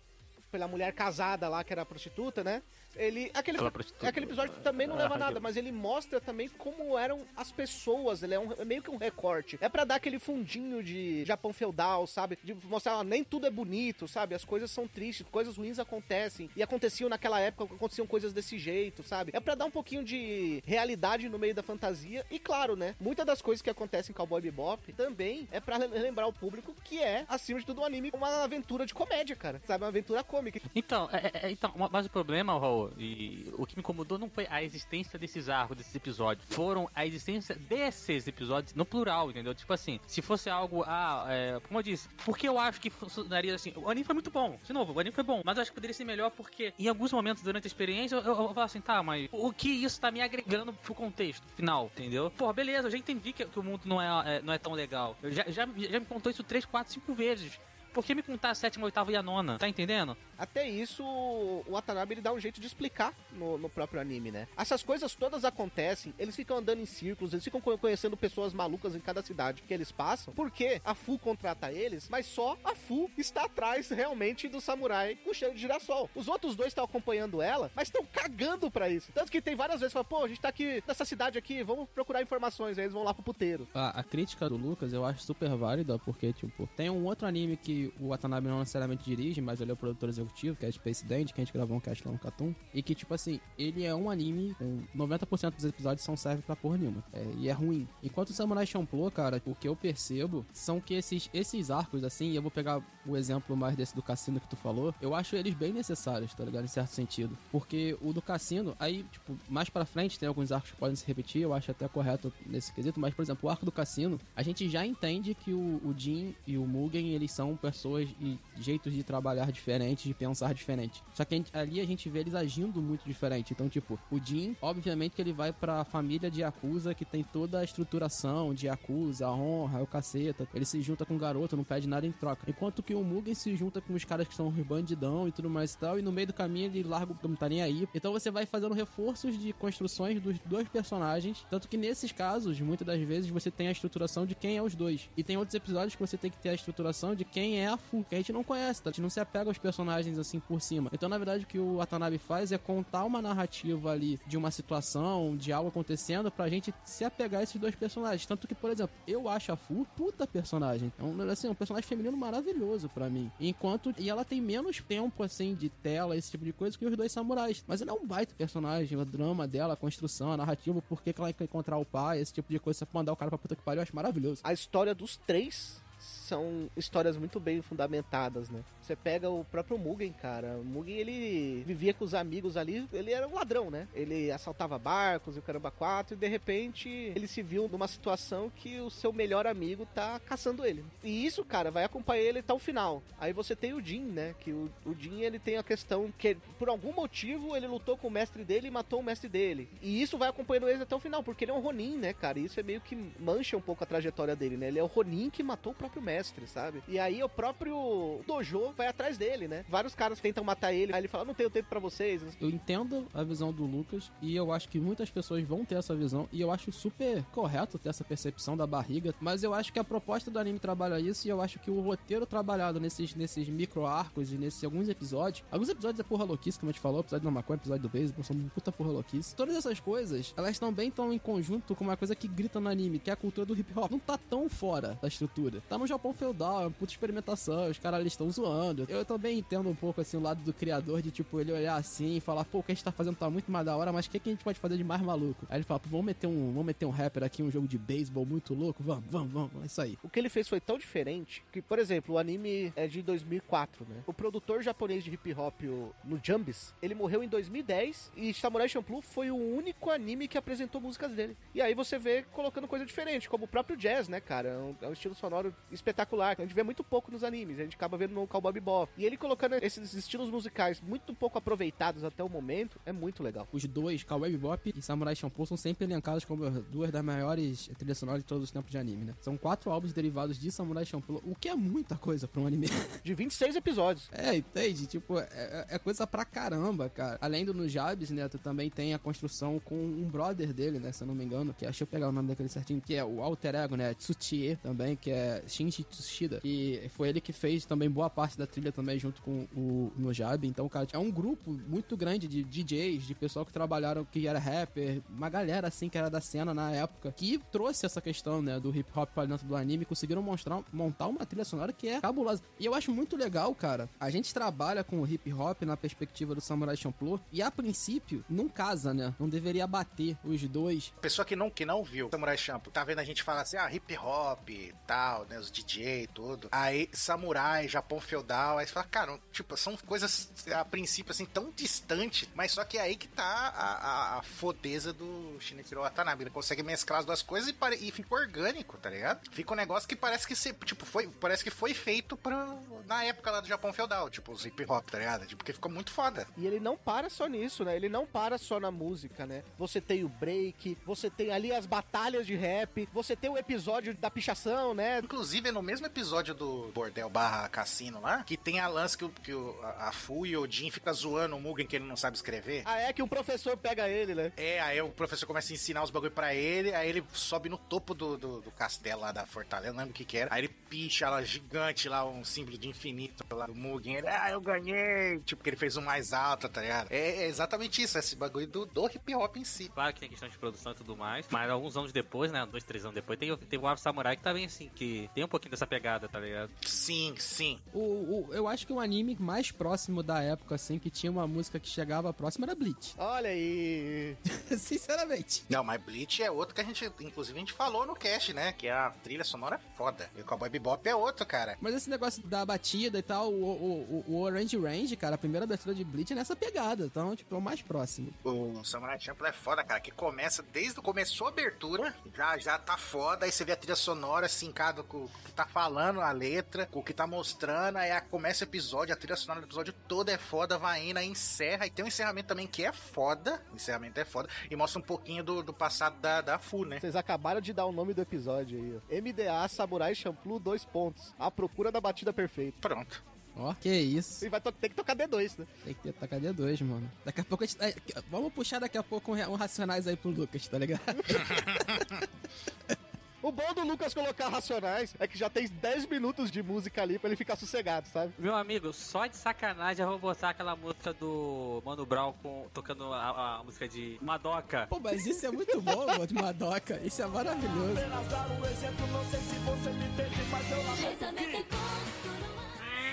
[0.51, 2.61] pela mulher casada lá, que era prostituta, né?
[2.95, 3.29] Ele.
[3.33, 3.57] Aquele,
[4.01, 7.51] aquele episódio também não Ah, leva nada, aquele- mas ele mostra também como eram as
[7.51, 8.23] pessoas.
[8.23, 9.57] Ele é, um, é meio que um recorte.
[9.61, 12.37] É pra dar aquele fundinho de Japão feudal, sabe?
[12.43, 14.35] De mostrar, ó, nem tudo é bonito, sabe?
[14.35, 16.49] As coisas são tristes, coisas ruins acontecem.
[16.55, 19.31] E aconteciam naquela época, aconteciam coisas desse jeito, sabe?
[19.33, 22.25] É pra dar um pouquinho de realidade no meio da fantasia.
[22.31, 22.95] E claro, né?
[22.99, 27.01] Muitas das coisas que acontecem em Cowboy Bebop também é pra lembrar o público que
[27.01, 29.61] é, acima de tudo, um anime uma aventura de comédia, cara.
[29.65, 29.83] Sabe?
[29.83, 30.59] Uma aventura cômica.
[30.75, 34.29] Então, é- é- é- então, mas o problema, Raul, e o que me incomodou não
[34.29, 36.45] foi a existência desses arcos, desses episódios.
[36.49, 39.53] Foram a existência desses episódios no plural, entendeu?
[39.53, 43.53] Tipo assim, se fosse algo, ah, é, como eu disse, porque eu acho que funcionaria
[43.55, 43.73] assim.
[43.75, 45.75] O anime foi muito bom, de novo, o anime foi bom, mas eu acho que
[45.75, 48.81] poderia ser melhor porque em alguns momentos durante a experiência eu, eu, eu falo assim,
[48.81, 52.31] tá, mas o que isso tá me agregando pro contexto final, entendeu?
[52.31, 54.73] Pô, beleza, eu já entendi que, que o mundo não é, é, não é tão
[54.73, 55.17] legal.
[55.21, 57.59] Eu já, já, já me contou isso três, quatro, cinco vezes.
[57.95, 59.57] Por que me contar a sétima, a oitava e a nona?
[59.57, 60.17] Tá entendendo?
[60.37, 64.49] Até isso, o Watanabe ele dá um jeito de explicar no, no próprio anime, né?
[64.57, 68.95] Essas coisas todas acontecem, eles ficam andando em círculos, eles ficam co- conhecendo pessoas malucas
[68.95, 73.09] em cada cidade que eles passam, porque a Fu contrata eles, mas só a Fu
[73.17, 76.09] está atrás realmente do samurai com cheiro de girassol.
[76.13, 79.09] Os outros dois estão acompanhando ela, mas estão cagando pra isso.
[79.13, 81.63] Tanto que tem várias vezes que fala, pô, a gente tá aqui nessa cidade aqui,
[81.63, 83.65] vamos procurar informações, aí eles vão lá pro puteiro.
[83.73, 87.55] A, a crítica do Lucas eu acho super válida, porque, tipo, tem um outro anime
[87.55, 91.05] que o Watanabe não necessariamente dirige, mas ele é o produtor executivo, que é Space
[91.05, 92.53] Dandy, que a gente gravou um cast lá no Catum.
[92.73, 96.55] E que, tipo assim, ele é um anime com 90% dos episódios são servem pra
[96.55, 97.03] porra nenhuma.
[97.13, 97.87] É, e é ruim.
[98.03, 102.33] Enquanto o Samurai Champloo, cara, o que eu percebo são que esses, esses arcos, assim,
[102.33, 105.53] eu vou pegar o exemplo mais desse do cassino que tu falou, eu acho eles
[105.53, 106.65] bem necessários, tá ligado?
[106.65, 107.37] Em certo sentido.
[107.51, 111.05] Porque o do cassino, aí, tipo, mais pra frente tem alguns arcos que podem se
[111.05, 114.43] repetir, eu acho até correto nesse quesito, mas, por exemplo, o arco do cassino, a
[114.43, 118.93] gente já entende que o, o Jin e o Mugen, eles são pessoas e jeitos
[118.93, 121.03] de trabalhar diferentes, de pensar diferente.
[121.13, 123.51] Só que a gente- ali a gente vê eles agindo muito diferente.
[123.53, 127.59] Então, tipo, o Jin, obviamente que ele vai pra família de Yakuza, que tem toda
[127.59, 130.47] a estruturação de Yakuza, a honra, o caceta.
[130.53, 132.49] Ele se junta com o garoto, não pede nada em troca.
[132.49, 135.49] Enquanto que o Mugen se junta com os caras que são os bandidão e tudo
[135.49, 137.87] mais e tal, e no meio do caminho ele larga o não tá nem aí.
[137.93, 141.45] Então você vai fazendo reforços de construções dos dois personagens.
[141.49, 144.75] Tanto que nesses casos, muitas das vezes, você tem a estruturação de quem é os
[144.75, 145.09] dois.
[145.17, 147.77] E tem outros episódios que você tem que ter a estruturação de quem é a
[147.77, 148.89] Fu, que a gente não conhece, tá?
[148.89, 150.89] A gente não se apega aos personagens assim por cima.
[150.93, 154.51] Então, na verdade, o que o Watanabe faz é contar uma narrativa ali de uma
[154.51, 158.25] situação, de algo acontecendo, pra gente se apegar a esses dois personagens.
[158.25, 160.91] Tanto que, por exemplo, eu acho a Fu puta personagem.
[160.97, 163.31] É um, assim, um personagem feminino maravilhoso pra mim.
[163.39, 163.93] Enquanto.
[163.97, 167.11] E ela tem menos tempo, assim, de tela, esse tipo de coisa, que os dois
[167.11, 167.63] samurais.
[167.67, 171.13] Mas ela é um baita personagem, o drama dela, a construção, a narrativa, por que
[171.17, 173.55] ela quer encontrar o pai, esse tipo de coisa, você mandar o cara pra puta
[173.55, 174.41] que pariu, eu acho maravilhoso.
[174.43, 175.83] A história dos três
[176.25, 178.63] são histórias muito bem fundamentadas, né?
[178.81, 180.57] Você pega o próprio Mugen, cara.
[180.57, 182.87] O Mugen, ele vivia com os amigos ali.
[182.91, 183.87] Ele era um ladrão, né?
[183.93, 186.15] Ele assaltava barcos e o caramba quatro.
[186.15, 190.65] E de repente, ele se viu numa situação que o seu melhor amigo tá caçando
[190.65, 190.83] ele.
[191.03, 193.03] E isso, cara, vai acompanhar ele até o final.
[193.19, 194.35] Aí você tem o Jin, né?
[194.39, 198.07] Que o, o Jin, ele tem a questão que, por algum motivo, ele lutou com
[198.07, 199.69] o mestre dele e matou o mestre dele.
[199.81, 202.39] E isso vai acompanhando ele até o final, porque ele é um Ronin, né, cara?
[202.39, 204.67] E isso é meio que mancha um pouco a trajetória dele, né?
[204.67, 206.14] Ele é o Ronin que matou o próprio mestre,
[206.47, 206.83] sabe?
[206.87, 209.65] E aí o próprio Dojo vai atrás dele, né?
[209.67, 212.21] Vários caras tentam matar ele, aí ele fala, não tenho tempo pra vocês.
[212.39, 215.95] Eu entendo a visão do Lucas e eu acho que muitas pessoas vão ter essa
[215.95, 219.79] visão e eu acho super correto ter essa percepção da barriga, mas eu acho que
[219.79, 223.47] a proposta do anime trabalha isso e eu acho que o roteiro trabalhado nesses, nesses
[223.49, 227.01] micro arcos e nesses alguns episódios, alguns episódios é porra louquice, como a gente falou,
[227.01, 229.35] episódio da maconha, episódio do beisebol, são puta porra louquice.
[229.35, 232.99] Todas essas coisas, elas também estão em conjunto com uma coisa que grita no anime,
[232.99, 233.91] que é a cultura do hip hop.
[233.91, 235.61] Não tá tão fora da estrutura.
[235.67, 238.85] Tá no Japão feudal, é uma puta experimentação, os caras estão zoando.
[238.89, 242.17] Eu também entendo um pouco assim o lado do criador de tipo ele olhar assim
[242.17, 244.05] e falar, pô, o que a gente tá fazendo tá muito mais da hora, mas
[244.05, 245.45] o que, que a gente pode fazer de mais maluco?
[245.49, 247.77] Aí ele fala, pô, vamos meter um, vamos meter um rapper aqui, um jogo de
[247.77, 249.97] beisebol muito louco, vamos, vamos, vamos, é isso aí.
[250.03, 253.85] O que ele fez foi tão diferente que, por exemplo, o anime é de 2004,
[253.87, 254.03] né?
[254.05, 255.61] O produtor japonês de hip hop,
[256.03, 260.81] no Jumbis, ele morreu em 2010 e Samurai Champloo foi o único anime que apresentou
[260.81, 261.37] músicas dele.
[261.53, 264.49] E aí você vê colocando coisa diferente, como o próprio jazz, né, cara?
[264.49, 267.59] É um, é um estilo sonoro espetacular, que a gente vê muito pouco nos animes,
[267.59, 268.91] a gente acaba vendo no Cowboy Bebop.
[268.97, 273.47] E ele colocando esses estilos musicais muito pouco aproveitados até o momento, é muito legal.
[273.51, 277.97] Os dois, Cowboy Bebop e Samurai Champloo, são sempre elencados como duas das maiores trilhas
[277.97, 279.13] sonoras de todos os tempos de anime, né?
[279.21, 282.67] São quatro álbuns derivados de Samurai Champloo, o que é muita coisa pra um anime.
[283.03, 284.09] De 26 episódios.
[284.11, 284.87] É, entende?
[284.87, 287.17] Tipo, é, é- é coisa pra caramba, cara.
[287.21, 291.03] Além do Nujabes, né, tu também tem a construção com um brother dele, né, se
[291.03, 293.21] eu não me engano, que deixa eu pegar o nome daquele certinho, que é o
[293.21, 297.89] alter ego, né, Tsuchie também, que é Shinji Tsushida, que foi ele que fez também
[297.89, 300.47] boa parte da trilha também junto com o Nujabe.
[300.47, 304.39] Então, cara, é um grupo muito grande de DJs, de pessoal que trabalharam, que era
[304.39, 308.59] rapper, uma galera assim que era da cena na época, que trouxe essa questão, né,
[308.59, 312.01] do hip hop pra dentro do anime, conseguiram mostrar, montar uma trilha sonora que é
[312.01, 312.41] cabulosa.
[312.59, 313.89] E eu acho muito legal, cara.
[313.99, 318.23] A gente trabalha com o hip hop na perspectiva do Samurai Champloo e a princípio
[318.29, 319.13] não casa, né?
[319.19, 320.93] Não deveria bater os dois.
[321.01, 323.73] Pessoa que não, que não viu Samurai Champloo, tá vendo a gente falar assim, ah,
[323.73, 324.49] hip hop
[324.85, 326.47] tal, né, os E tudo.
[326.51, 331.51] Aí, samurai, Japão feudal, aí você fala, cara, tipo, são coisas a princípio assim tão
[331.55, 336.23] distantes, mas só que é aí que tá a, a, a fodeza do Shinichiro Watanabe.
[336.23, 339.29] Ele consegue mesclar as duas coisas e, pare- e fica orgânico, tá ligado?
[339.31, 342.55] Fica um negócio que parece que se, tipo, foi, parece que foi feito pra,
[342.87, 345.21] na época lá do Japão feudal, tipo, os hip hop, tá ligado?
[345.25, 346.27] Tipo, porque ficou muito foda.
[346.37, 347.75] E ele não para só nisso, né?
[347.75, 349.43] Ele não para só na música, né?
[349.57, 353.93] Você tem o break, você tem ali as batalhas de rap, você tem o episódio
[353.95, 354.99] da pichação, né?
[354.99, 359.09] Inclusive, no mesmo episódio do Bordel barra Cassino lá, que tem a lance que, o-
[359.09, 362.15] que o- a Fu e o Jin fica zoando o Mugen que ele não sabe
[362.15, 362.61] escrever.
[362.65, 364.31] Ah, é que um professor pega ele, né?
[364.37, 367.57] É, aí o professor começa a ensinar os bagulho pra ele, aí ele sobe no
[367.57, 370.33] topo do, do, do castelo lá da fortaleza, não lembro o que que era.
[370.33, 373.95] Aí ele picha lá, gigante lá, um símbolo de infinito lá do Mugen.
[373.95, 375.19] Ele, ah, eu ganhei!
[375.21, 376.87] Tipo, que ele fez um mais alto, tá ligado?
[376.91, 379.69] É, é exatamente isso, esse bagulho do, do hip hop em si.
[379.69, 382.63] Claro que tem questão de produção e tudo mais, mas alguns anos depois, né, dois,
[382.63, 385.27] três anos depois, tem, tem o Ave Samurai que tá bem assim, que tem um
[385.27, 386.51] pouquinho dessa pegada, tá ligado?
[386.65, 387.59] Sim, sim.
[387.73, 391.25] O, o- eu acho que o anime mais próximo da época, assim, que tinha uma
[391.27, 392.93] música que chegava próximo era Bleach.
[392.99, 394.15] Olha aí.
[394.57, 395.45] Sinceramente.
[395.49, 398.51] Não, mas Bleach é outro que a gente, inclusive, a gente falou no cast, né?
[398.53, 400.09] Que a trilha sonora é foda.
[400.17, 401.57] E o Cowboy Bebop é outro, cara.
[401.61, 405.17] Mas esse negócio da batida e tal, o, o, o- o Orange Range, cara, a
[405.17, 406.85] primeira abertura de Bleach é nessa pegada.
[406.85, 408.13] Então, tipo, é o mais próximo.
[408.23, 409.79] O Samurai Champloo é foda, cara.
[409.79, 413.25] Que começa desde o começou a abertura, já, já tá foda.
[413.25, 416.79] Aí você vê a trilha sonora sincado com o que tá falando, a letra, com
[416.79, 417.77] o que tá mostrando.
[417.77, 420.97] Aí a- começa o episódio, a trilha sonora do episódio toda é foda, vai indo,
[420.97, 421.65] aí encerra.
[421.67, 423.41] E tem um encerramento também que é foda.
[423.51, 424.29] O encerramento é foda.
[424.49, 426.79] E mostra um pouquinho do, do passado da, da Fu, né?
[426.79, 429.01] Vocês acabaram de dar o nome do episódio aí, ó.
[429.01, 431.13] MDA Samurai Champloo, dois pontos.
[431.19, 432.57] A procura da batida perfeita.
[432.61, 433.03] Pronto.
[433.37, 434.25] Ó, que isso.
[434.25, 435.45] E vai ter que tocar D2, né?
[435.65, 436.89] Tem que ter tacar D2, mano.
[437.03, 437.61] Daqui a pouco a gente.
[437.61, 437.75] é,
[438.09, 440.79] Vamos puxar daqui a pouco um, um Racionais aí pro Lucas, tá ligado?
[443.25, 446.99] O bom do Lucas colocar Racionais é que já tem 10 minutos de música ali
[446.99, 448.13] pra ele ficar sossegado, sabe?
[448.19, 452.93] Meu amigo, só de sacanagem eu vou botar aquela música do Mano Brown com, tocando
[452.93, 454.67] a, a música de Madoka.
[454.69, 456.79] Pô, mas isso é muito bom, mano, de Madoka.
[456.83, 457.81] Isso é maravilhoso.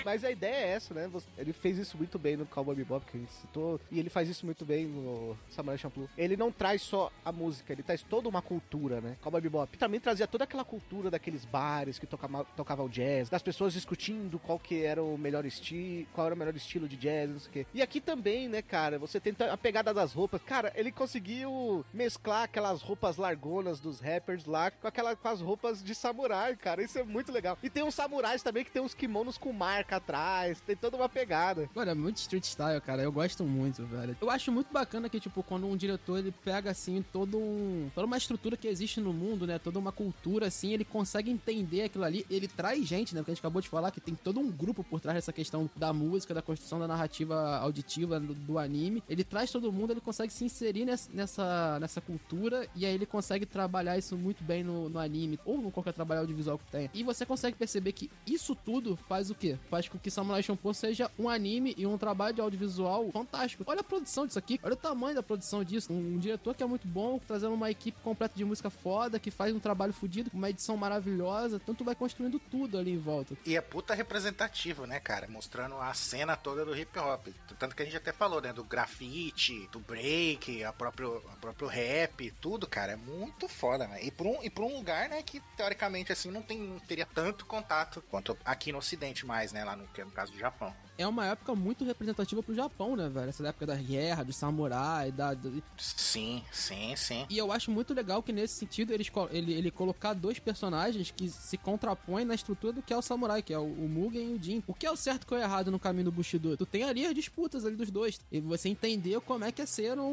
[0.03, 1.09] Mas a ideia é essa, né?
[1.37, 4.29] Ele fez isso muito bem no Cowboy Bebop, que a gente citou, e ele faz
[4.29, 6.09] isso muito bem no Samurai Champloo.
[6.17, 9.17] Ele não traz só a música, ele traz toda uma cultura, né?
[9.21, 13.41] Cowboy Bebop também trazia toda aquela cultura daqueles bares que tocava, tocava o jazz, das
[13.41, 17.29] pessoas discutindo qual que era o melhor estilo, qual era o melhor estilo de jazz,
[17.29, 17.65] não sei o quê.
[17.73, 20.41] E aqui também, né, cara, você tenta a pegada das roupas.
[20.43, 25.83] Cara, ele conseguiu mesclar aquelas roupas largonas dos rappers lá com aquela com as roupas
[25.83, 26.83] de samurai, cara.
[26.83, 27.57] Isso é muito legal.
[27.61, 31.09] E tem uns samurais também que tem uns kimonos com marca atrás, tem toda uma
[31.09, 31.69] pegada.
[31.73, 33.01] Mano, é muito street style, cara.
[33.01, 34.15] Eu gosto muito, velho.
[34.19, 37.89] Eu acho muito bacana que, tipo, quando um diretor ele pega assim todo um.
[37.93, 39.59] toda uma estrutura que existe no mundo, né?
[39.59, 42.25] Toda uma cultura, assim, ele consegue entender aquilo ali.
[42.29, 43.21] Ele traz gente, né?
[43.21, 45.69] Porque a gente acabou de falar que tem todo um grupo por trás dessa questão
[45.75, 49.03] da música, da construção da narrativa auditiva do, do anime.
[49.07, 53.05] Ele traz todo mundo, ele consegue se inserir nessa, nessa, nessa cultura e aí ele
[53.05, 56.89] consegue trabalhar isso muito bem no, no anime ou no qualquer trabalho audiovisual que tenha.
[56.93, 59.57] E você consegue perceber que isso tudo faz o quê?
[59.69, 63.63] Faz com que Samurai Champloo seja um anime e um trabalho de audiovisual fantástico.
[63.67, 65.91] Olha a produção disso aqui, olha o tamanho da produção disso.
[65.91, 69.31] Um, um diretor que é muito bom, trazendo uma equipe completa de música foda, que
[69.31, 71.57] faz um trabalho fodido, uma edição maravilhosa.
[71.61, 73.35] Então tu vai construindo tudo ali em volta.
[73.45, 75.27] E é puta representativo, né, cara?
[75.27, 77.27] Mostrando a cena toda do hip hop.
[77.59, 78.51] Tanto que a gente até falou, né?
[78.51, 82.93] Do grafite, do break, a próprio, a próprio rap, tudo, cara.
[82.93, 84.03] É muito foda, né?
[84.03, 87.05] E por um, e por um lugar, né, que teoricamente, assim, não, tem, não teria
[87.05, 89.63] tanto contato quanto aqui no Ocidente mais, né?
[89.63, 90.73] Lá no, que é no caso do Japão.
[90.97, 93.29] É uma época muito representativa pro Japão, né, velho?
[93.29, 97.25] Essa época da guerra, do samurai, da, do- Sim, sim, sim.
[97.29, 101.27] E eu acho muito legal que nesse sentido eles, ele, ele colocar dois personagens que
[101.29, 104.33] se contrapõem na estrutura do que é o samurai, que é o, o Mugen e
[104.35, 104.63] o Jin.
[104.67, 106.55] O que é o certo e o que é o errado no caminho do Bushido?
[106.55, 108.19] Tu tem ali as disputas ali dos dois.
[108.31, 110.03] E você entendeu como é que é ser um,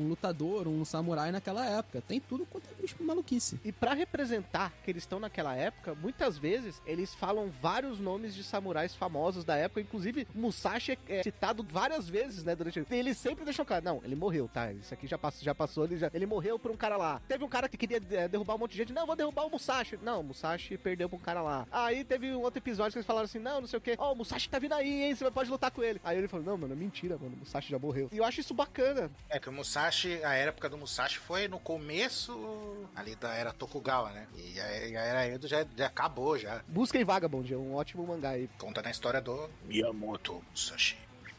[0.00, 2.02] um lutador, um samurai naquela época.
[2.06, 3.60] Tem tudo quanto é maluquice.
[3.64, 8.42] E pra representar que eles estão naquela época, muitas vezes eles falam vários nomes de
[8.42, 13.44] samurais famosos da época, inclusive Musashi é citado várias vezes, né, durante e eles sempre
[13.44, 14.72] deixam claro, não, ele morreu, tá?
[14.72, 17.20] Isso aqui já passou, já passou, ele, já, ele morreu por um cara lá.
[17.28, 19.50] Teve um cara que queria é, derrubar um monte de gente, não, vou derrubar o
[19.50, 19.98] Musashi.
[20.02, 21.66] Não, o Musashi perdeu pra um cara lá.
[21.70, 24.12] Aí teve um outro episódio que eles falaram assim, não, não sei o que, ó,
[24.12, 26.00] o Musashi tá vindo aí, hein, você pode lutar com ele.
[26.04, 28.08] Aí ele falou, não, mano, é mentira, mano, o Musashi já morreu.
[28.12, 29.10] E eu acho isso bacana.
[29.28, 34.10] É que o Musashi, a época do Musashi foi no começo ali da era Tokugawa,
[34.10, 34.26] né?
[34.36, 36.62] E a, e a era Edo já, já acabou, já.
[36.68, 38.48] Busquem Vagabond, é um ótimo mangá aí.
[38.58, 39.48] Conta na história do
[39.80, 40.96] Miyamoto Musashi.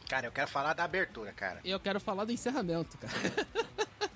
[0.10, 1.60] Cara, eu quero falar da abertura, cara.
[1.64, 3.14] E eu quero falar do encerramento, cara.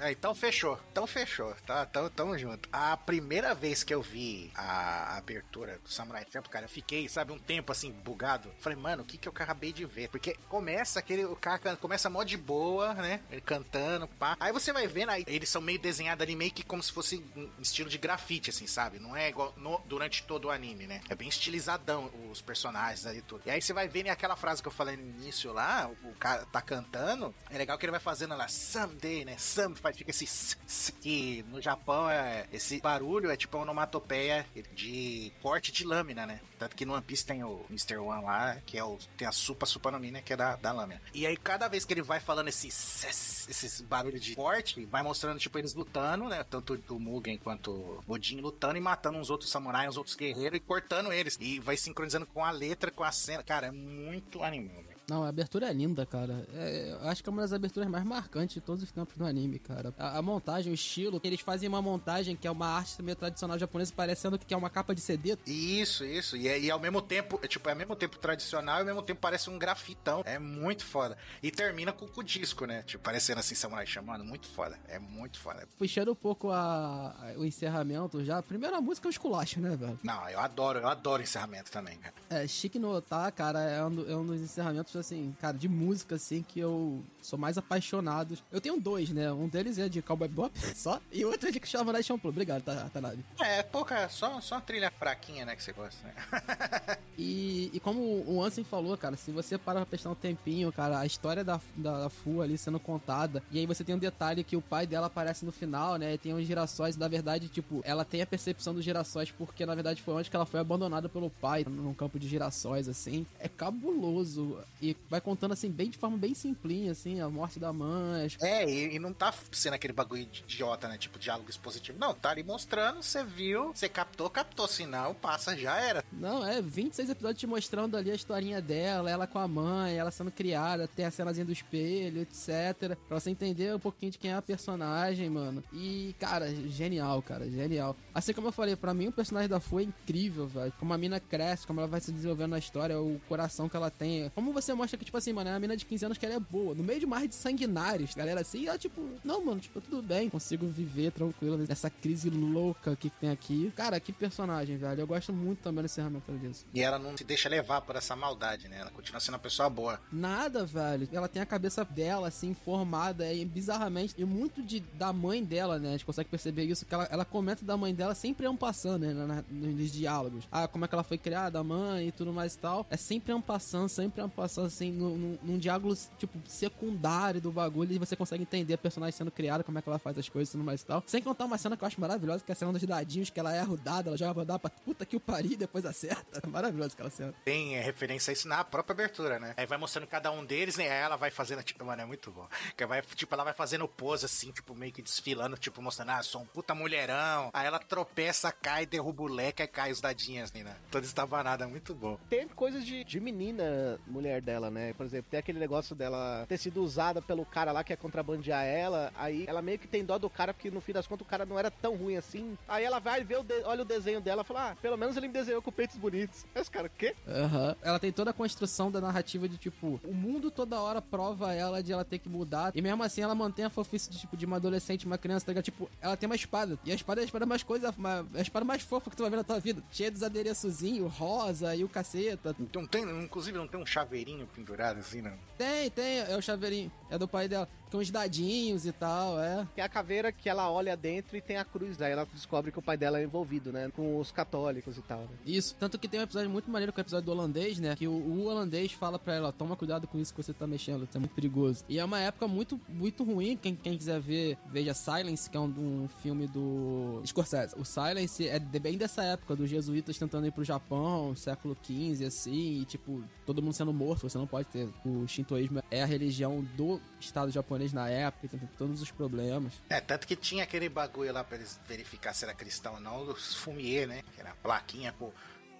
[0.00, 0.78] É, então fechou.
[0.92, 1.54] Então fechou.
[1.66, 2.68] Tá, tamo, tamo junto.
[2.72, 7.32] A primeira vez que eu vi a abertura do Samurai Champloo, cara, eu fiquei, sabe,
[7.32, 8.50] um tempo assim, bugado.
[8.60, 10.08] Falei, mano, o que que eu acabei de ver?
[10.08, 13.20] Porque começa aquele, o cara começa mó de boa, né?
[13.30, 14.36] Ele cantando, pá.
[14.38, 17.24] Aí você vai vendo, aí eles são meio desenhados ali, meio que como se fosse
[17.36, 18.98] um estilo de grafite, assim, sabe?
[18.98, 21.00] Não é igual no- durante todo o anime, né?
[21.08, 23.42] É bem estilizadão os personagens ali tudo.
[23.46, 26.14] E aí você vai vendo e aquela frase que eu falei no início lá, o
[26.14, 29.36] cara tá cantando, é legal que ele vai fazendo lá, someday, né?
[29.38, 30.56] Some, faz fica esse
[31.00, 36.40] que no Japão é esse barulho é tipo uma onomatopeia de corte de lâmina, né?
[36.58, 37.98] Tanto que no One Piece tem o Mr.
[37.98, 40.56] One lá, que é o tem a Supa Supa no Mi, né, que é da,
[40.56, 41.00] da lâmina.
[41.14, 45.38] E aí cada vez que ele vai falando esse esses barulhos de corte, vai mostrando
[45.38, 46.44] tipo eles lutando, né?
[46.44, 50.56] Tanto o Mugen quanto o Odin lutando e matando uns outros samurais, uns outros guerreiros
[50.56, 51.38] e cortando eles.
[51.40, 53.42] E vai sincronizando com a letra, com a cena.
[53.42, 54.87] Cara, é muito animal, velho.
[55.08, 56.46] Não, a abertura é linda, cara.
[56.54, 59.24] É, eu acho que é uma das aberturas mais marcantes de todos os tempos do
[59.24, 59.92] anime, cara.
[59.98, 63.58] A, a montagem, o estilo, eles fazem uma montagem que é uma arte meio tradicional
[63.58, 65.36] japonesa, parecendo que é uma capa de CD.
[65.46, 66.36] Isso, isso.
[66.36, 68.84] E, é- e ao mesmo tempo, é, tipo, é ao mesmo tempo tradicional e ao
[68.86, 70.22] mesmo tempo parece um grafitão.
[70.26, 71.16] É muito foda.
[71.42, 72.82] E termina com, com o disco, né?
[72.82, 74.24] Tipo, parecendo assim, Samurai chamando.
[74.24, 74.78] Muito foda.
[74.88, 75.66] É muito foda.
[75.78, 78.42] Puxando um pouco a, a- o encerramento já.
[78.42, 79.98] Primeiro a música é um esculacho, né, velho?
[80.02, 82.14] Não, eu adoro, eu adoro encerramento também, cara.
[82.28, 86.14] É, Chique no Ota, cara, é um, é um dos encerramentos, assim, cara, de música,
[86.16, 88.38] assim, que eu sou mais apaixonado.
[88.50, 89.30] Eu tenho dois, né?
[89.32, 92.30] Um deles é de Cowboy Bop, só, e o outro é de Samurai Champloo.
[92.32, 93.24] Obrigado, tá, Tanabe.
[93.40, 96.98] É, pouca, só, só uma trilha fraquinha, né, que você gosta, né?
[97.20, 101.00] E, e como o Ansem falou, cara, se você parar pra prestar um tempinho, cara,
[101.00, 104.44] a história da, da, da Fu ali sendo contada, e aí você tem um detalhe
[104.44, 106.14] que o pai dela aparece no final, né?
[106.14, 109.66] E tem os girassóis, e na verdade, tipo, ela tem a percepção dos girassóis porque
[109.66, 113.26] na verdade foi onde que ela foi abandonada pelo pai, num campo de girassóis, assim.
[113.40, 114.58] É cabuloso.
[114.80, 118.68] E vai contando, assim, bem de forma bem simplinha, assim, a morte da mãe, É,
[118.68, 120.98] e, e não tá sendo aquele bagulho de idiota, né?
[120.98, 121.98] Tipo, diálogo expositivo.
[121.98, 124.68] Não, tá ali mostrando, você viu, você captou, captou.
[124.68, 126.04] Se não, passa, já era.
[126.12, 130.10] Não, é 26 episódios te mostrando ali a historinha dela, ela com a mãe, ela
[130.10, 132.96] sendo criada, tem a cenazinha do espelho, etc.
[133.08, 135.62] Pra você entender um pouquinho de quem é a personagem, mano.
[135.72, 137.96] E, cara, genial, cara, genial.
[138.14, 140.72] Assim como eu falei, pra mim o personagem da Fu é incrível, velho.
[140.78, 143.90] Como a mina cresce, como ela vai se desenvolvendo na história, o coração que ela
[143.90, 144.30] tem.
[144.30, 146.36] Como você mostra que, tipo assim, mano, é uma mina de 15 anos que ela
[146.36, 146.74] é boa.
[146.74, 150.30] No meio de mar de sanguinários, galera, assim, ela, tipo, não, mano, tipo, tudo bem,
[150.30, 153.72] consigo viver tranquilo nessa crise louca que tem aqui.
[153.76, 155.00] Cara, que personagem, velho.
[155.00, 156.64] Eu gosto muito também do encerramento disso.
[156.72, 158.78] E ela não se deixa levar por essa maldade, né?
[158.80, 160.00] Ela continua sendo uma pessoa boa.
[160.12, 161.08] Nada, velho.
[161.12, 164.14] Ela tem a cabeça dela, assim, formada e bizarramente.
[164.16, 165.88] E muito de, da mãe dela, né?
[165.88, 166.86] A gente consegue perceber isso.
[166.86, 169.12] Que ela, ela comenta da mãe dela sempre é um passando, né?
[169.14, 170.44] na- nos diálogos.
[170.50, 172.86] Ah, como é que ela foi criada, a mãe e tudo mais e tal.
[172.90, 177.50] É sempre um passando, sempre um passando, assim, num, num, num diálogo, tipo, secundário do
[177.50, 177.92] bagulho.
[177.92, 180.48] E você consegue entender a personagem sendo criada, como é que ela faz as coisas
[180.48, 181.02] e tudo mais e tal.
[181.06, 183.38] Sem contar uma cena que eu acho maravilhosa, que é a cena dos dadinhos, que
[183.38, 186.18] ela o dado, ela joga o dado pra puta que o pariu e depois acerta.
[186.42, 187.34] É maravilhosa aquela cena.
[187.44, 189.54] Tem é, referência a isso na própria abertura, né?
[189.56, 190.84] Aí vai mostrando cada um deles, né?
[190.84, 192.46] Aí ela vai fazendo, tipo, mano, é muito bom.
[192.76, 196.22] Que vai, tipo, ela vai fazendo pose assim, tipo, meio que desfilando, tipo, mostrando, ah,
[196.22, 197.50] sou um puta mulherão.
[197.52, 200.76] Aí ela tropeça, cai, derruba o leque, aí cai os dadinhos, né?
[200.90, 202.18] Toda estabanada, muito bom.
[202.28, 204.94] Tem coisas de, de menina, mulher dela, né?
[204.94, 208.64] Por exemplo, tem aquele negócio dela ter sido usada pelo cara lá que é contrabandear
[208.64, 209.12] ela.
[209.14, 211.44] Aí ela meio que tem dó do cara, porque no fim das contas o cara
[211.44, 212.56] não era tão ruim assim.
[212.66, 215.16] Aí ela vai ver, o de- olha o desenho dela e fala: Ah, pelo menos
[215.18, 216.46] ele me desenhou com peitos bonitos.
[216.54, 217.14] Aí os caras, o quê?
[217.28, 217.76] Aham.
[217.82, 221.82] Ela tem toda a construção da narrativa de tipo, o mundo toda hora prova ela
[221.82, 222.72] de ela ter que mudar.
[222.74, 225.52] E mesmo assim ela mantém a fofice de tipo de uma adolescente, uma criança, tá
[225.52, 225.64] ligado?
[225.64, 226.78] Tipo, ela tem uma espada.
[226.86, 229.16] E a espada é a espada mais coisa, uma- é a espada mais fofa que
[229.16, 229.82] tu vai ver na tua vida.
[229.90, 232.56] Cheia dos adereçozinhos, rosa e o caceta.
[232.58, 235.36] Então tem, inclusive, não tem um chaveirinho pendurado assim, não?
[235.56, 236.90] Tem, tem, é o chaveirinho.
[237.10, 237.68] É do pai dela.
[237.90, 239.66] Com uns dadinhos e tal, é.
[239.74, 242.00] Tem a caveira que ela olha dentro e tem a cruz.
[242.00, 243.90] Aí ela descobre que o pai dela é envolvido, né?
[243.94, 245.28] Com os católicos e tal, né?
[245.46, 245.74] Isso.
[245.78, 247.96] Tanto que tem um episódio muito maneiro que é o episódio do holandês, né?
[247.96, 251.04] Que o, o holandês fala pra ela, toma cuidado com isso que você tá mexendo,
[251.04, 251.84] isso é muito perigoso.
[251.88, 253.56] E é uma época muito, muito ruim.
[253.56, 257.74] Quem, quem quiser ver, veja Silence, que é um, um filme do Scorsese.
[257.78, 262.80] O Silence é bem dessa época, dos jesuítas tentando ir pro Japão, século XV, assim,
[262.80, 264.88] e tipo, todo mundo sendo morto, você não pode ter.
[265.04, 269.72] O shintoísmo é a religião do Estado japonês na época, e tem todos os problemas.
[269.88, 273.24] É, tanto que tinha aquele bagulho lá pra eles verificar se era cristão ou não,
[273.24, 274.22] dos fumier, né?
[274.34, 275.32] Que era a plaquinha com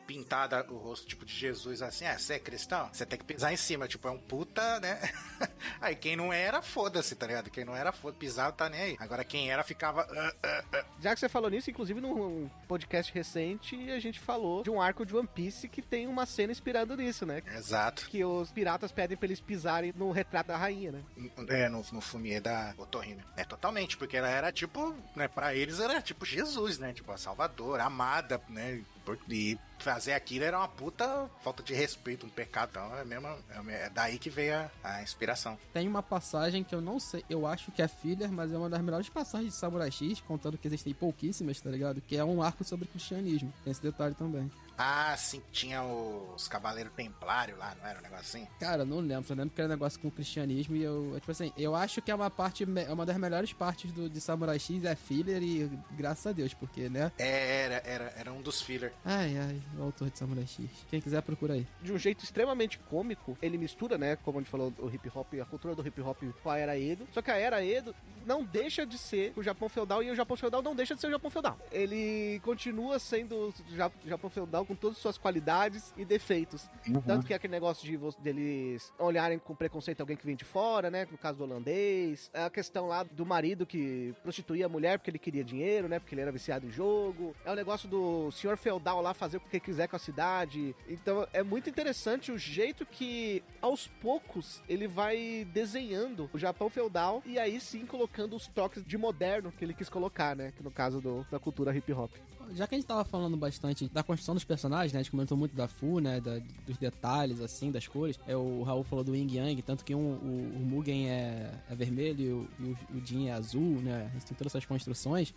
[0.08, 2.88] pintada o rosto tipo de Jesus assim, ah, você é cristão?
[2.90, 4.98] Você tem que pisar em cima, tipo, é um puta, né?
[5.82, 7.50] aí quem não era, foda-se, tá ligado?
[7.50, 8.96] Quem não era, foda pisava, tá nem aí.
[8.98, 10.08] Agora quem era ficava.
[10.10, 10.84] "Ah, ah, ah".
[10.98, 15.04] Já que você falou nisso, inclusive num podcast recente, a gente falou de um arco
[15.04, 17.42] de One Piece que tem uma cena inspirando nisso, né?
[17.54, 18.08] Exato.
[18.08, 21.02] Que os piratas pedem pra eles pisarem no retrato da rainha, né?
[21.48, 23.22] É, no, no fumier da Otorrino.
[23.36, 26.94] É, totalmente, porque ela era tipo, né, pra eles era tipo Jesus, né?
[26.94, 28.82] Tipo, a salvadora, amada, né?
[29.28, 32.70] E fazer aquilo era uma puta falta de respeito, um pecado.
[32.70, 33.28] Então é, mesmo,
[33.68, 35.58] é daí que veio a, a inspiração.
[35.72, 38.68] Tem uma passagem que eu não sei, eu acho que é filler, mas é uma
[38.68, 42.00] das melhores passagens de Samurai X, contando que existem pouquíssimas, tá ligado?
[42.00, 43.52] Que é um arco sobre cristianismo.
[43.64, 44.50] Tem esse detalhe também.
[44.78, 48.46] Ah, sim, tinha os Cavaleiros Templários lá, não era um negócio assim?
[48.60, 51.14] Cara, eu não lembro, só lembro que era um negócio com o cristianismo e eu,
[51.16, 54.08] é tipo assim, eu acho que é uma parte, é uma das melhores partes do,
[54.08, 57.10] de Samurai X é filler e graças a Deus, porque, né?
[57.18, 58.92] É, era, era, era um dos filler.
[59.04, 60.64] Ai, ai, o autor de Samurai X.
[60.88, 61.66] Quem quiser, procura aí.
[61.82, 65.34] de um jeito extremamente cômico, ele mistura, né, como a gente falou, o hip hop,
[65.40, 67.06] a cultura do hip hop com a era Edo.
[67.12, 67.92] Só que a era Edo
[68.24, 71.08] não deixa de ser o Japão feudal e o Japão feudal não deixa de ser
[71.08, 71.58] o Japão feudal.
[71.72, 76.68] Ele continua sendo o Ja- Japão feudal com todas as suas qualidades e defeitos.
[77.06, 80.90] Tanto que é aquele negócio de deles olharem com preconceito alguém que vem de fora,
[80.90, 81.08] né?
[81.10, 82.30] No caso do holandês.
[82.34, 85.98] É a questão lá do marido que prostituía a mulher porque ele queria dinheiro, né?
[85.98, 87.34] Porque ele era viciado em jogo.
[87.44, 90.76] É o negócio do senhor feudal lá fazer o que quiser com a cidade.
[90.86, 97.22] Então é muito interessante o jeito que, aos poucos, ele vai desenhando o Japão feudal
[97.24, 100.52] e aí sim colocando os toques de moderno que ele quis colocar, né?
[100.56, 102.10] Que no caso do- da cultura hip hop.
[102.54, 105.00] Já que a gente tava falando bastante da construção dos personagens, né?
[105.00, 106.20] A gente comentou muito da Fu, né?
[106.20, 108.18] da- dos detalhes, assim, das cores.
[108.26, 111.74] É, o Raul falou do Yin Yang, tanto que um, o, o Mugen é, é
[111.74, 114.10] vermelho e o, o Jin é azul, né?
[114.26, 115.34] Tem todas essas construções.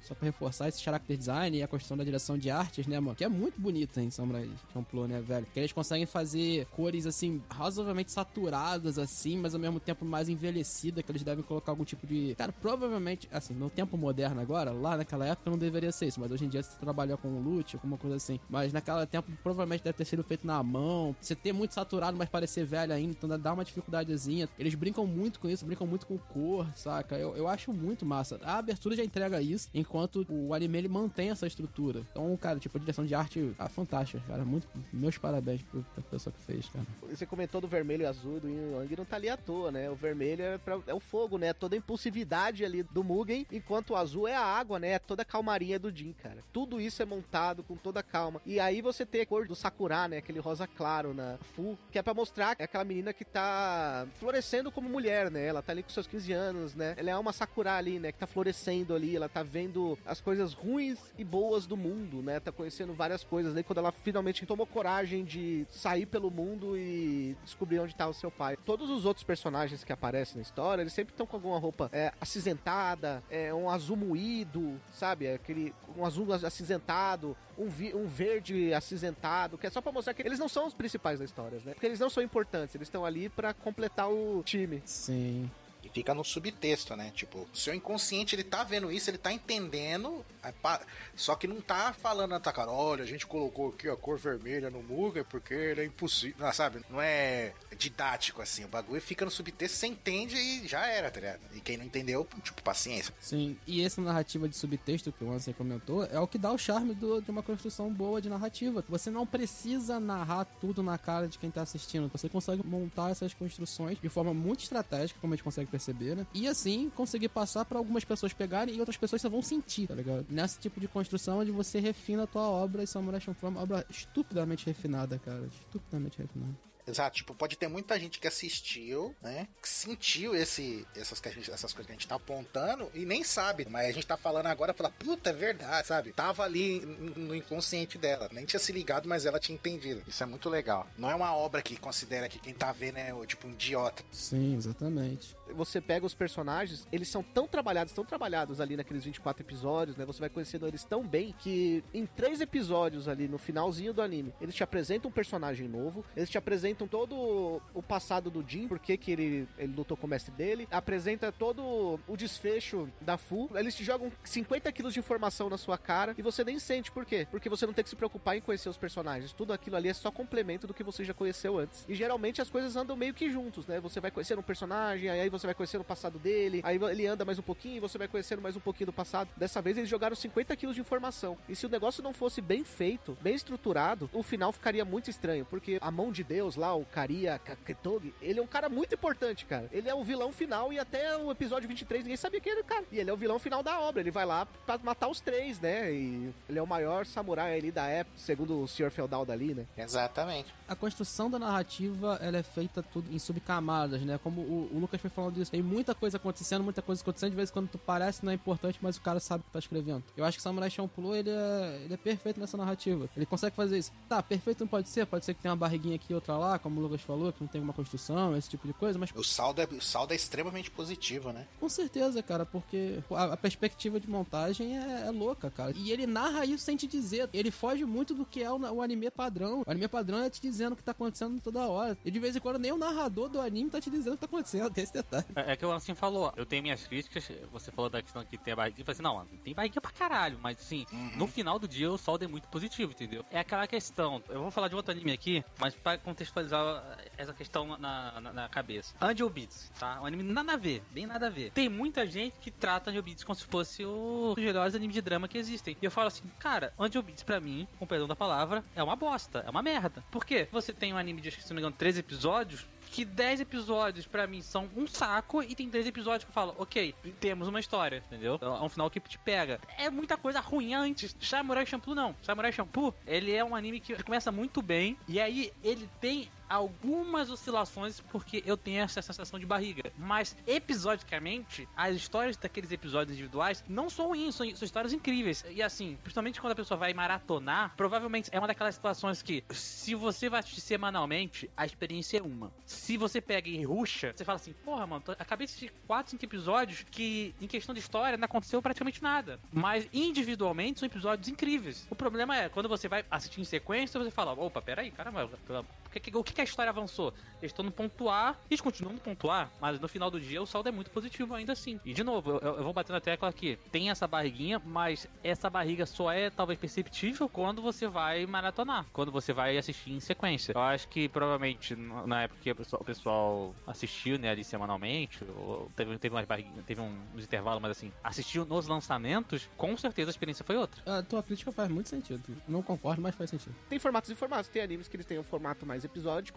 [0.00, 3.14] Só pra reforçar esse character design e a construção da direção de artes, né, mano?
[3.14, 5.46] Que é muito bonita em Samurai Champloo, né, velho?
[5.52, 11.04] Que eles conseguem fazer cores, assim, razoavelmente saturadas, assim, mas ao mesmo tempo mais envelhecidas,
[11.04, 12.34] que eles devem colocar algum tipo de...
[12.36, 16.30] Cara, provavelmente, assim, no tempo moderno agora, lá naquela época não deveria ser isso, mas
[16.30, 18.40] hoje em dia você trabalha com loot, alguma coisa assim.
[18.48, 21.14] Mas naquela tempo provavelmente deve ter sido feito na mão.
[21.20, 24.48] Você ter muito saturado, mas parecer velho ainda, então dá uma dificuldadezinha.
[24.58, 27.16] Eles brincam muito com isso, brincam muito com cor, saca?
[27.16, 28.38] Eu, eu acho muito massa.
[28.42, 32.00] A abertura já entrega isso, enquanto o anime ele mantém essa estrutura.
[32.10, 34.44] Então, cara, tipo, a direção de arte ah, fantástica, cara.
[34.44, 36.84] Muito, meus parabéns pra pessoa que fez, cara.
[37.08, 39.90] Você comentou do vermelho e azul do Yin Yang, não tá ali à toa, né?
[39.90, 41.52] O vermelho é, pra- é o fogo, né?
[41.52, 44.90] Toda a impulsividade ali do Mugen, enquanto o azul é a água, né?
[44.92, 46.38] É toda a calmaria do Jin, cara.
[46.52, 48.40] Tudo isso é montado com toda calma.
[48.46, 50.18] E aí você tem a cor do Sakura, né?
[50.18, 54.06] Aquele rosa claro na Fu, que é pra mostrar que é aquela menina que tá
[54.14, 55.41] florescendo como mulher, né?
[55.46, 56.94] Ela tá ali com seus 15 anos, né?
[56.96, 58.12] Ela é uma Sakura ali, né?
[58.12, 62.40] Que tá florescendo ali, ela tá vendo as coisas ruins e boas do mundo, né?
[62.40, 63.54] Tá conhecendo várias coisas.
[63.54, 68.14] Daí quando ela finalmente tomou coragem de sair pelo mundo e descobrir onde tá o
[68.14, 68.56] seu pai.
[68.64, 72.12] Todos os outros personagens que aparecem na história, eles sempre estão com alguma roupa é,
[72.20, 75.28] acinzentada, é, um azul moído, sabe?
[75.28, 80.22] Aquele um azul acinzentado, um, vi- um verde acinzentado, que é só pra mostrar que
[80.22, 81.72] eles não são os principais da história, né?
[81.74, 84.82] Porque eles não são importantes, eles estão ali pra completar o time.
[84.84, 85.50] Sim.
[85.92, 87.12] Fica no subtexto, né?
[87.14, 90.24] Tipo, o seu inconsciente, ele tá vendo isso, ele tá entendendo,
[90.62, 90.80] pa-
[91.14, 94.18] só que não tá falando na tua cara, olha, a gente colocou aqui a cor
[94.18, 96.80] vermelha no Mugen porque ele é impossível, não, sabe?
[96.88, 101.20] Não é didático, assim, o bagulho fica no subtexto, você entende e já era, tá
[101.20, 101.40] ligado?
[101.54, 103.12] E quem não entendeu, tipo, paciência.
[103.20, 106.58] Sim, e essa narrativa de subtexto que o Ansem comentou é o que dá o
[106.58, 108.84] charme do- de uma construção boa de narrativa.
[108.88, 112.08] Você não precisa narrar tudo na cara de quem tá assistindo.
[112.12, 116.26] Você consegue montar essas construções de forma muito estratégica, como a gente consegue perceber, né?
[116.34, 119.94] E assim conseguir passar pra algumas pessoas pegarem e outras pessoas só vão sentir, tá
[119.94, 120.26] ligado?
[120.28, 123.62] Nesse tipo de construção onde você refina a tua obra e Samurai Champloo é uma
[123.62, 125.46] obra estupidamente refinada, cara.
[125.46, 126.54] Estupidamente refinada.
[126.84, 129.46] Exato, tipo, pode ter muita gente que assistiu, né?
[129.62, 133.22] Que sentiu esse, essas, que gente- essas coisas que a gente tá apontando e nem
[133.22, 133.64] sabe.
[133.70, 136.12] Mas a gente tá falando agora, fala, puta, é verdade, sabe?
[136.12, 138.28] Tava ali no inconsciente dela.
[138.32, 140.02] Nem tinha se ligado, mas ela tinha entendido.
[140.08, 140.88] Isso é muito legal.
[140.98, 144.02] Não é uma obra que considera que quem tá vendo é tipo um idiota.
[144.10, 145.36] Sim, exatamente.
[145.52, 150.04] Você pega os personagens, eles são tão trabalhados, tão trabalhados ali naqueles 24 episódios, né?
[150.04, 154.32] Você vai conhecendo eles tão bem que em três episódios ali no finalzinho do anime,
[154.40, 158.78] eles te apresentam um personagem novo, eles te apresentam todo o passado do Jin, por
[158.78, 163.74] que ele, ele lutou com o mestre dele, apresenta todo o desfecho da Fu, eles
[163.74, 167.26] te jogam 50 quilos de informação na sua cara e você nem sente por quê?
[167.30, 169.94] Porque você não tem que se preocupar em conhecer os personagens, tudo aquilo ali é
[169.94, 171.84] só complemento do que você já conheceu antes.
[171.88, 173.80] E geralmente as coisas andam meio que juntos, né?
[173.80, 177.24] Você vai conhecendo um personagem, aí você vai conhecendo o passado dele, aí ele anda
[177.24, 179.28] mais um pouquinho, você vai conhecendo mais um pouquinho do passado.
[179.36, 181.36] Dessa vez eles jogaram 50 quilos de informação.
[181.48, 185.44] E se o negócio não fosse bem feito, bem estruturado, o final ficaria muito estranho,
[185.44, 189.44] porque a mão de Deus lá, o Karia Kaketogi, ele é um cara muito importante,
[189.44, 189.68] cara.
[189.72, 192.64] Ele é o vilão final e até o episódio 23 ninguém sabia quem era o
[192.64, 192.84] cara.
[192.90, 195.60] E ele é o vilão final da obra, ele vai lá pra matar os três,
[195.60, 195.92] né?
[195.92, 198.90] E ele é o maior samurai ali da época, segundo o Sr.
[198.90, 199.66] Feudal dali, né?
[199.76, 200.52] Exatamente.
[200.68, 204.18] a construção da narrativa ela é feita tudo em subcamadas, né?
[204.22, 205.50] Como o, o Lucas foi falando falando isso.
[205.50, 207.30] Tem muita coisa acontecendo, muita coisa acontecendo.
[207.30, 209.52] De vez em quando tu parece não é importante, mas o cara sabe o que
[209.52, 210.02] tá escrevendo.
[210.16, 213.08] Eu acho que Samurai Champloo, ele é, ele é perfeito nessa narrativa.
[213.16, 213.92] Ele consegue fazer isso.
[214.08, 215.06] Tá, perfeito não pode ser.
[215.06, 217.40] Pode ser que tenha uma barriguinha aqui e outra lá, como o Lucas falou, que
[217.40, 218.98] não tem uma construção, esse tipo de coisa.
[218.98, 221.46] Mas O saldo, é, o saldo é extremamente positivo, né?
[221.60, 225.72] com certeza, cara, porque a, a perspectiva de montagem é, é louca, cara.
[225.76, 227.28] E ele narra isso sem te dizer.
[227.32, 229.62] Ele foge muito do que é o, o anime padrão.
[229.66, 231.96] O anime padrão é te dizendo o que tá acontecendo toda hora.
[232.04, 234.20] E de vez em quando nem o narrador do anime tá te dizendo o que
[234.20, 234.70] tá acontecendo.
[234.70, 235.11] Tem esse detalhe.
[235.36, 238.38] É, é que o assim falou, eu tenho minhas críticas, você falou da questão que
[238.38, 240.86] tem a barriguinha, eu falei assim, não, tem barriguinha pra caralho, mas assim,
[241.16, 243.24] no final do dia o saldo é muito positivo, entendeu?
[243.30, 247.76] É aquela questão, eu vou falar de outro anime aqui, mas pra contextualizar essa questão
[247.78, 248.94] na, na, na cabeça.
[249.00, 250.00] Angel Beats, tá?
[250.00, 251.50] Um anime nada a ver, bem nada a ver.
[251.52, 255.02] Tem muita gente que trata Angel Beats como se fosse o- os melhores animes de
[255.02, 255.76] drama que existem.
[255.80, 258.96] E eu falo assim, cara, Angel Beats pra mim, com perdão da palavra, é uma
[258.96, 260.04] bosta, é uma merda.
[260.10, 260.48] Por quê?
[260.52, 263.40] Você tem um anime de, acho que se não me engano, 13 episódios, que 10
[263.40, 267.48] episódios pra mim são um saco e tem 3 episódios que eu falo, ok, temos
[267.48, 268.34] uma história, entendeu?
[268.34, 269.58] Então, é um final que te pega.
[269.78, 271.16] É muita coisa ruim antes.
[271.18, 272.14] Samurai Champloo não.
[272.22, 277.30] Samurai Champloo, ele é um anime que começa muito bem e aí ele tem algumas
[277.30, 279.82] oscilações porque eu tenho essa sensação de barriga.
[279.96, 285.44] Mas episodicamente, as histórias daqueles episódios individuais não são ruins, são, são histórias incríveis.
[285.50, 289.94] E assim, principalmente quando a pessoa vai maratonar, provavelmente é uma daquelas situações que, se
[289.94, 292.52] você vai assistir semanalmente, a experiência é uma.
[292.66, 296.10] Se você pega e ruxa, você fala assim, porra, mano, tô- acabei de assistir 4,
[296.10, 299.38] 5 episódios que, em questão de história, não aconteceu praticamente nada.
[299.52, 301.86] Mas individualmente são episódios incríveis.
[301.90, 305.90] O problema é, quando você vai assistir em sequência, você fala, opa, peraí, caramba, por
[305.92, 307.14] que, que- o que, que a história avançou?
[307.40, 310.42] Eles estão no ponto A, eles continuam no ponto A, mas no final do dia
[310.42, 311.80] o saldo é muito positivo ainda assim.
[311.84, 313.58] E de novo, eu, eu vou bater na tecla aqui.
[313.70, 319.10] Tem essa barriguinha, mas essa barriga só é talvez perceptível quando você vai maratonar, quando
[319.12, 320.52] você vai assistir em sequência.
[320.54, 325.24] Eu acho que provavelmente na época que o pessoal, o pessoal assistiu, né, ali semanalmente,
[325.36, 329.76] ou teve, teve umas barriguinhas, teve um- uns intervalos, mas assim, assistiu nos lançamentos, com
[329.76, 330.80] certeza a experiência foi outra.
[330.98, 332.22] A tua crítica faz muito sentido.
[332.48, 333.54] Não concordo, mas faz sentido.
[333.68, 334.48] Tem formatos e formatos.
[334.48, 335.84] Tem animes que eles têm um formato mais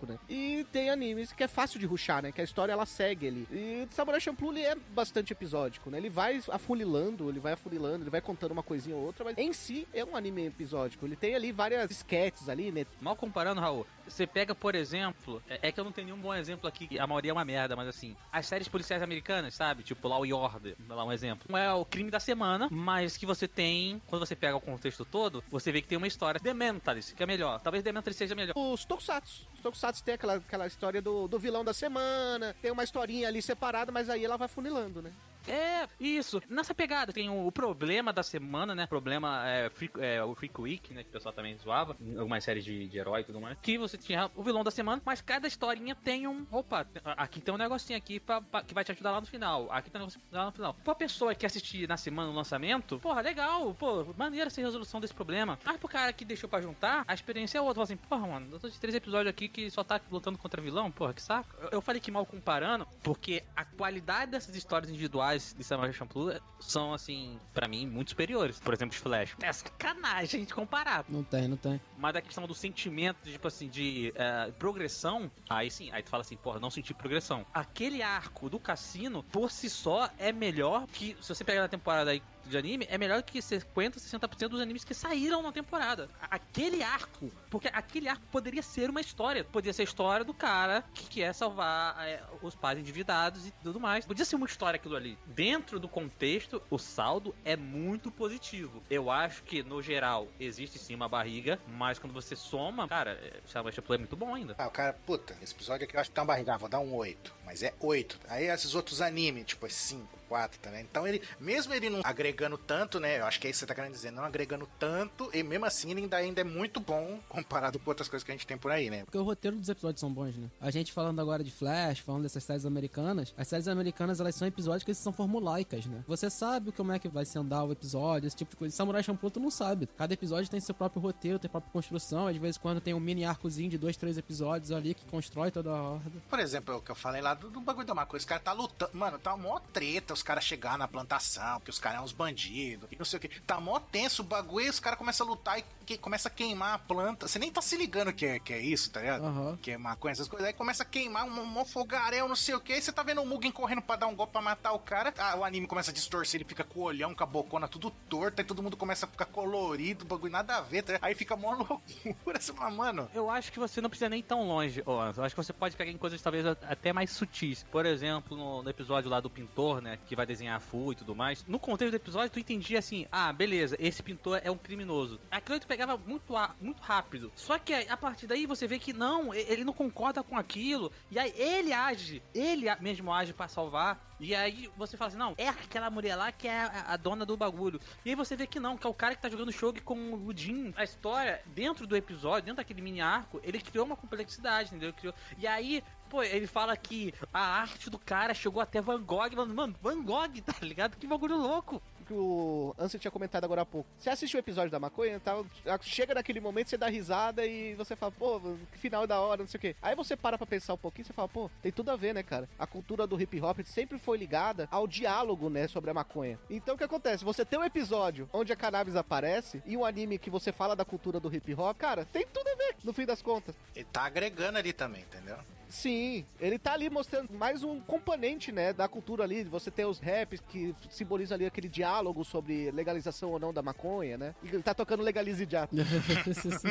[0.04, 0.18] né?
[0.28, 2.32] E tem animes que é fácil de ruxar, né?
[2.32, 3.48] Que a história ela segue ali.
[3.52, 5.98] E Samurai Champloo ele é bastante episódico, né?
[5.98, 9.54] Ele vai afunilando, ele vai afunilando, ele vai contando uma coisinha ou outra, mas em
[9.54, 11.06] si é um anime episódico.
[11.06, 12.86] Ele tem ali várias sketches ali, né?
[13.00, 16.34] Mal comparando, Raul, você pega, por exemplo, é, é que eu não tenho nenhum bom
[16.34, 19.84] exemplo aqui, a maioria é uma merda, mas assim, as séries policiais americanas, sabe?
[19.84, 21.47] Tipo Law e Order, vou dar um exemplo.
[21.49, 25.06] Não é o crime da semana, mas que você tem, quando você pega o contexto
[25.06, 26.39] todo, você vê que tem uma história.
[26.39, 27.60] The Mentalist, que é melhor.
[27.60, 28.53] Talvez The Mentalist seja melhor.
[28.56, 29.47] Os Tokusatsu.
[29.53, 33.41] Os Tokusatsu tem aquela, aquela história do, do vilão da semana, tem uma historinha ali
[33.41, 35.12] separada, mas aí ela vai funilando, né?
[35.48, 36.41] É, isso.
[36.50, 38.88] Nessa pegada, tem o, o problema da semana, né?
[38.88, 39.70] Problema é,
[40.00, 41.04] é, o Freak Week, né?
[41.04, 41.96] Que o pessoal também zoava.
[42.18, 43.58] Algumas séries de, de herói e tudo mais.
[43.62, 46.46] Que você tinha o vilão da semana, mas cada historinha tem um.
[46.52, 46.86] Opa,
[47.18, 49.68] aqui tem um negocinho aqui pra, pra- que vai te ajudar lá no final.
[49.72, 50.74] Aqui tem um negocinho lá no final.
[50.84, 53.74] Pra pessoa que assistir na semana no lançamento, porra, legal.
[53.76, 55.60] Pô, maneira essa resolução desse problema.
[55.64, 57.76] Mas pro cara que deixou pra juntar, a experiência é outra.
[57.76, 60.62] Fala assim, porra, mano, eu tô de três episódios aqui que só tá lutando contra
[60.62, 61.50] vilão, porra, que saco.
[61.62, 66.31] Eu, eu falei que mal comparando, porque a qualidade dessas histórias individuais de Samurai Champloo
[66.59, 68.59] são, assim, pra mim, muito superiores.
[68.59, 69.36] Por exemplo, os Flash.
[69.41, 71.05] É sacanagem a gente comparar.
[71.07, 71.79] Não tem, não tem.
[71.97, 76.21] Mas a questão do sentimento, tipo assim, de eh, progressão, aí sim, aí tu fala
[76.21, 77.45] assim, porra, não senti progressão.
[77.53, 82.11] Aquele arco do cassino, por si só, é melhor que, se você pegar na temporada
[82.11, 86.10] aí de anime, é melhor que 50, 60% dos animes que saíram na temporada.
[86.22, 89.43] Aquele arco, porque aquele arco poderia ser uma história.
[89.43, 93.80] Poderia ser a história do cara que quer salvar eh, os pais endividados e tudo
[93.80, 94.06] mais.
[94.06, 95.18] Podia ser uma história aquilo ali.
[95.28, 98.84] Dentro do contexto, o saldo é muito positivo.
[98.89, 103.41] Eu acho que, no geral, existe sim uma barriga, mas quando você soma, cara, é,
[103.48, 104.56] Samurai Champloo é muito bom ainda.
[104.58, 106.70] Ah, o cara, puta, esse episódio aqui eu acho que tem uma barriga, ah, vou
[106.70, 107.34] dar um 8.
[107.46, 108.20] Mas é 8.
[108.28, 110.82] Aí esses outros animes, tipo, é 5, 4 também.
[110.82, 113.20] Então ele, mesmo ele não agregando tanto, né?
[113.20, 115.66] Eu acho que é isso que você tá querendo dizer, não agregando tanto, e mesmo
[115.66, 118.58] assim ele ainda, ainda é muito bom comparado com outras coisas que a gente tem
[118.58, 119.04] por aí, né?
[119.06, 120.50] Porque o roteiro dos episódios são bons, né?
[120.60, 124.48] A gente falando agora de Flash, falando dessas séries americanas, as séries americanas elas são
[124.48, 126.04] episódios que são formulaicas, né?
[126.08, 128.76] Você sabe como é que vai se andar o episódio, esse tipo de coisa.
[128.76, 129.88] Samurai Champloo tu não sabe.
[129.98, 132.28] Cada episódio tem seu próprio roteiro, tem própria construção.
[132.28, 135.70] Às vezes quando tem um mini arcozinho de dois, três episódios ali que constrói toda
[135.70, 136.12] a ordem.
[136.30, 138.17] Por exemplo, é o que eu falei lá do, do bagulho da maconha.
[138.17, 138.95] Esse cara tá lutando.
[138.95, 140.13] Mano, tá uma maior treta.
[140.13, 143.19] os caras chegar na plantação, porque os caras são uns bandidos, e não sei o
[143.19, 143.41] que.
[143.41, 146.31] Tá mó tenso o bagulho e os caras começam a lutar e que, começa a
[146.31, 147.27] queimar a planta.
[147.27, 149.25] Você nem tá se ligando que é, que é isso, tá ligado?
[149.25, 149.57] Aham.
[149.61, 150.47] Que é maconha, essas coisas.
[150.47, 152.73] Aí começa a queimar um, um fogaréu, não sei o que.
[152.73, 155.13] Aí você tá vendo o Mugen correndo pra dar um golpe pra matar o cara.
[155.17, 157.91] Ah, o anime começa a distorcer, ele fica com o olhão, com a bocona tudo
[158.09, 161.07] torta, e todo mundo começa a ficar colorido, bagulho nada a ver, tá ligado?
[161.07, 162.41] Aí fica mó loucura.
[162.41, 165.21] Você fala, mano, Eu acho que você não precisa nem tão longe, Anzo.
[165.21, 167.24] Eu acho que você pode pegar em coisas talvez até mais sutis.
[167.71, 169.97] Por exemplo, no, no episódio lá do pintor, né?
[170.07, 171.45] Que vai desenhar a Fu e tudo mais.
[171.47, 175.19] No contexto do episódio, tu entendia assim: ah, beleza, esse pintor é um criminoso.
[175.32, 177.32] Aquilo tu pegava muito, muito rápido.
[177.36, 180.91] Só que a partir daí você vê que não, ele não concorda com aquilo.
[181.11, 184.14] E aí ele age, ele mesmo age pra salvar.
[184.20, 187.36] E aí você fala assim: não, é aquela mulher lá que é a, dona do
[187.36, 187.80] bagulho.
[188.03, 190.13] E aí você vê que não, que é o cara que tá jogando show com
[190.13, 190.74] o Jin.
[190.76, 194.89] A história, dentro do episódio, dentro daquele mini arco, ele criou uma complexidade, entendeu?
[194.89, 195.13] Ele criou...
[195.38, 199.36] E aí, pô, ele fala que a arte do cara chegou até Van Gogh.
[199.36, 200.95] Mano, Van Gogh, tá ligado?
[200.97, 201.82] Que bagulho louco.
[202.06, 203.89] Que o Ansel tinha comentado agora há pouco.
[203.97, 205.45] Você assiste o episódio da maconha, tal,
[205.82, 208.39] chega naquele momento, você dá risada e você fala, pô,
[208.72, 209.76] que final da hora, não sei o quê.
[209.82, 212.14] Aí você para pra pensar um pouquinho e você fala, pô, tem tudo a ver,
[212.14, 212.47] né, cara?
[212.58, 216.39] A cultura do hip hop sempre foi ligada ao diálogo, né, sobre a maconha.
[216.49, 217.24] Então o que acontece?
[217.24, 220.86] Você tem um episódio onde a cannabis aparece e um anime que você fala da
[220.86, 223.56] cultura do hip hop, cara, tem tudo a ver, no fim das contas.
[223.76, 225.38] ele tá agregando ali também, entendeu?
[225.70, 229.43] Sim, ele tá ali mostrando mais um componente, né, da cultura ali.
[229.43, 234.18] Você tem os raps que simbolizam ali aquele diálogo sobre legalização ou não da maconha,
[234.18, 234.36] né?
[234.43, 235.68] E ele tá tocando Legalize Já.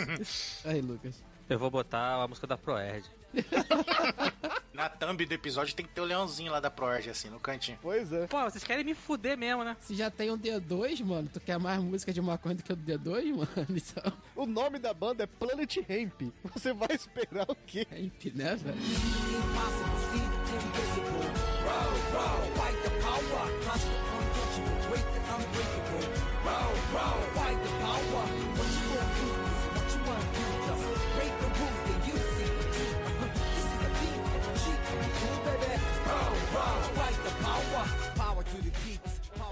[0.64, 1.22] Aí, Lucas.
[1.48, 3.04] Eu vou botar a música da Proerd.
[4.74, 7.78] Na thumb do episódio tem que ter o leãozinho lá da Proerge, assim, no cantinho.
[7.80, 8.26] Pois é.
[8.26, 9.76] Pô, vocês querem me fuder mesmo, né?
[9.80, 12.76] Se já tem um D2, mano, tu quer mais música de maconha do que o
[12.76, 13.48] D2, mano?
[13.70, 16.22] Então, O nome da banda é Planet Hemp.
[16.52, 17.86] Você vai esperar o quê?
[17.96, 18.76] imp, né, velho?
[21.64, 21.94] Row,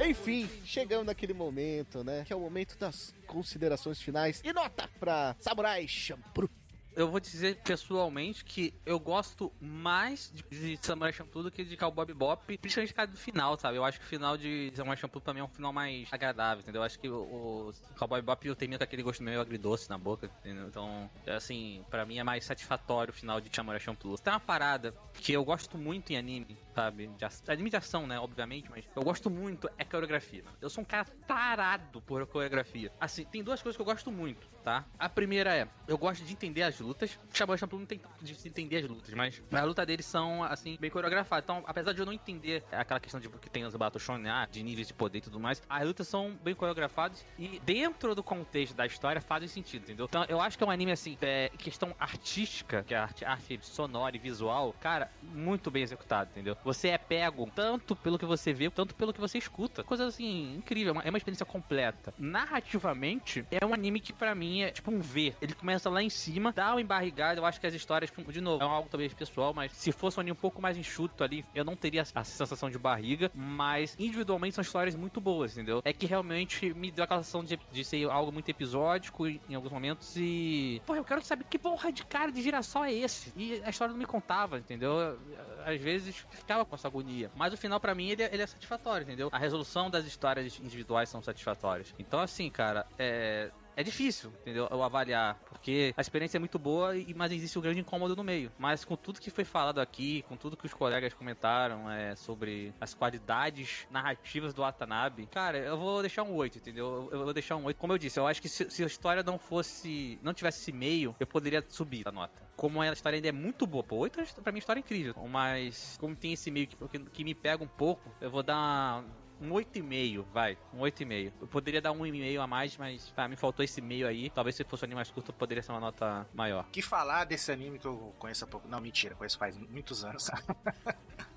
[0.04, 2.24] Enfim, chegamos naquele momento, né?
[2.26, 4.40] Que é o momento das considerações finais.
[4.44, 6.50] E nota pra Samurai Champloo.
[6.94, 11.76] Eu vou dizer pessoalmente que eu gosto mais de, de Samurai Champloo do que de
[11.76, 13.78] Cowboy Bebop, principalmente do final, sabe?
[13.78, 16.82] Eu acho que o final de Samurai Champloo mim é um final mais agradável, entendeu?
[16.82, 19.96] Eu acho que o, o Cowboy Bebop eu termino com aquele gosto meio agridoce na
[19.96, 20.66] boca, entendeu?
[20.66, 24.18] Então, assim, pra mim é mais satisfatório o final de Samurai Champloo.
[24.18, 27.06] Tem uma parada que eu gosto muito em anime, sabe?
[27.06, 28.18] De anime de ação, né?
[28.18, 30.44] Obviamente, mas eu gosto muito é coreografia.
[30.60, 32.92] Eu sou um cara tarado por coreografia.
[33.00, 34.84] Assim, tem duas coisas que eu gosto muito, tá?
[34.98, 37.18] A primeira é, eu gosto de entender as lutas.
[37.30, 40.90] Samurai Champloo não tem de entender as lutas, mas a luta deles são, assim, bem
[40.90, 41.44] coreografadas.
[41.44, 44.46] Então, apesar de eu não entender aquela questão de que tem os Battle Shonen, ah,
[44.50, 48.22] de níveis de poder e tudo mais, as lutas são bem coreografadas e dentro do
[48.22, 50.06] contexto da história fazem sentido, entendeu?
[50.08, 53.58] Então, eu acho que é um anime, assim, é, questão artística, que é arte, arte
[53.62, 56.56] sonora e visual, cara, muito bem executado, entendeu?
[56.64, 59.82] Você é pego tanto pelo que você vê, tanto pelo que você escuta.
[59.84, 62.14] Coisa, assim, incrível, é uma- é uma experiência completa.
[62.18, 65.34] Narrativamente, é um anime que pra mim é tipo um V.
[65.40, 68.62] Ele começa lá em cima, dá uma embarrigada, eu acho que as histórias, de novo,
[68.62, 71.64] é algo talvez pessoal, mas se fosse um anime um pouco mais enxuto ali, eu
[71.64, 75.80] não teria a sensação de barriga, mas individualmente são histórias muito boas, entendeu?
[75.84, 79.70] É que realmente me deu aquela sensação de, de ser algo muito episódico em alguns
[79.72, 80.82] momentos e...
[80.84, 83.32] Porra, eu quero saber que porra de cara de girassol é esse?
[83.36, 85.18] E a história não me contava, entendeu?
[85.64, 87.30] Às vezes ficava com essa agonia.
[87.34, 89.28] Mas o final, pra mim, ele, é- ele é satisfatório, entendeu?
[89.32, 91.94] A resolução das histórias individuais são satisfatórias.
[91.98, 93.50] Então, assim, cara, é...
[93.74, 94.68] É difícil, entendeu?
[94.70, 98.22] Eu avaliar, porque a experiência é muito boa, e- mas existe um grande incômodo no
[98.22, 98.52] meio.
[98.58, 102.74] Mas com tudo que foi falado aqui, com tudo que os colegas comentaram é, sobre
[102.80, 107.08] as qualidades narrativas do Watanabe, cara, eu vou deixar um 8, entendeu?
[107.10, 107.78] Eu vou deixar um 8.
[107.78, 110.18] Como eu disse, eu acho que se, se a história não fosse.
[110.22, 112.42] não tivesse esse meio, eu poderia subir a nota.
[112.56, 114.82] Como a história ainda é muito boa, pô, 8 é- pra mim a história é
[114.82, 115.14] incrível.
[115.28, 119.02] Mas como tem esse meio que, que, que me pega um pouco, eu vou dar
[119.42, 120.56] um 8,5, vai.
[120.72, 121.32] Um 8,5.
[121.40, 124.30] Eu poderia dar um 1,5 a mais, mas ah, me faltou esse meio aí.
[124.30, 126.66] Talvez se fosse um anime mais curto, poderia ser uma nota maior.
[126.70, 128.68] que falar desse anime que eu conheço há pouco.
[128.68, 130.30] Não, mentira, conheço faz muitos anos.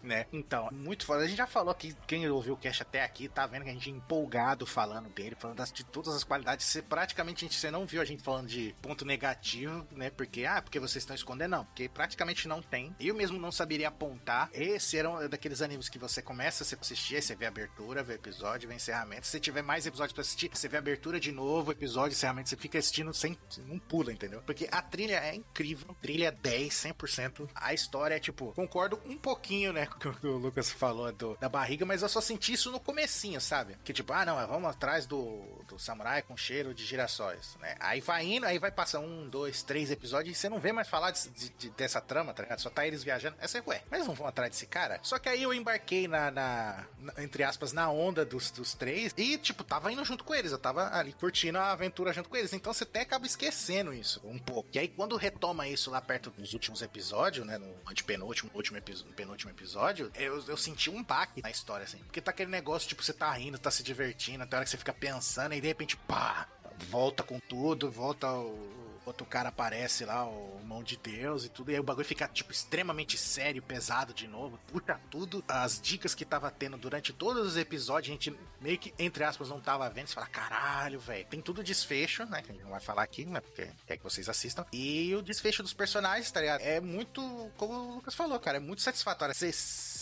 [0.03, 0.28] né?
[0.32, 1.24] Então, muito foda.
[1.24, 3.74] A gente já falou que quem ouviu o cast até aqui tá vendo que a
[3.74, 6.66] gente é empolgado falando dele, falando das- de todas as qualidades.
[6.66, 10.10] Você, praticamente a gente, você não viu a gente falando de ponto negativo, né?
[10.12, 11.66] Porque, ah, porque vocês estão escondendo, não.
[11.66, 12.95] Porque praticamente não tem.
[12.99, 14.49] Eu mesmo não saberia apontar.
[14.53, 18.04] Esse era um daqueles animes que você começa, você assistia, você vê a abertura abertura,
[18.04, 19.28] vê episódio, vê encerramento.
[19.28, 22.78] Se tiver mais episódios pra assistir, você vê abertura de novo, episódio, encerramento, você fica
[22.78, 23.38] assistindo sem.
[23.66, 24.41] não pula, entendeu?
[24.46, 27.50] Porque a trilha é incrível, trilha 10, 100%.
[27.56, 31.36] A história é tipo, concordo um pouquinho, né, com o que o Lucas falou do,
[31.38, 33.78] da barriga, mas eu só senti isso no comecinho, sabe?
[33.84, 37.76] Que tipo, ah, não, vamos atrás do, do samurai com cheiro de girassóis, né?
[37.80, 40.88] Aí vai indo, aí vai passar um, dois, três episódios e você não vê mais
[40.88, 42.60] falar de- de- de- dessa trama, tá ligado?
[42.60, 43.36] Só tá eles viajando.
[43.39, 45.00] Essa é, ué, mas não vão atrás desse cara?
[45.02, 49.13] Só que aí eu embarquei na, na- na- entre aspas, na onda dos, dos três
[49.17, 50.53] e, tipo, tava indo junto com eles.
[50.53, 52.53] Eu tava ali curtindo a aventura junto com eles.
[52.53, 54.69] Então você até acaba esquecendo isso um pouco.
[54.73, 57.57] E aí quando retoma isso lá perto dos últimos episódios, né?
[57.57, 61.97] No antepenúltimo, último episódio, penúltimo episódio, eu, eu senti um baque na história, assim.
[61.99, 64.78] Porque tá aquele negócio, tipo, você tá rindo, tá se divertindo, até hora que você
[64.78, 66.47] fica pensando e de repente, pá,
[66.89, 71.72] volta com tudo, volta o outro cara aparece lá, o mão de Deus e tudo,
[71.72, 75.43] e aí o bagulho fica, tipo, extremamente sério, pesado de novo, puta tudo.
[75.47, 79.49] As dicas que tava tendo durante todos os episódios, a gente meio que, entre aspas,
[79.49, 81.26] não tava vendo, você fala, caralho, velho.
[81.26, 84.03] Tem tudo desfecho, né, que a gente não vai falar aqui, né, porque quer que
[84.03, 84.66] vocês assistam.
[84.72, 86.62] E o desfecho dos personagens, tá ligado?
[86.62, 89.36] É muito, como o Lucas falou, cara, é muito satisfatório.
[89.36, 89.51] Você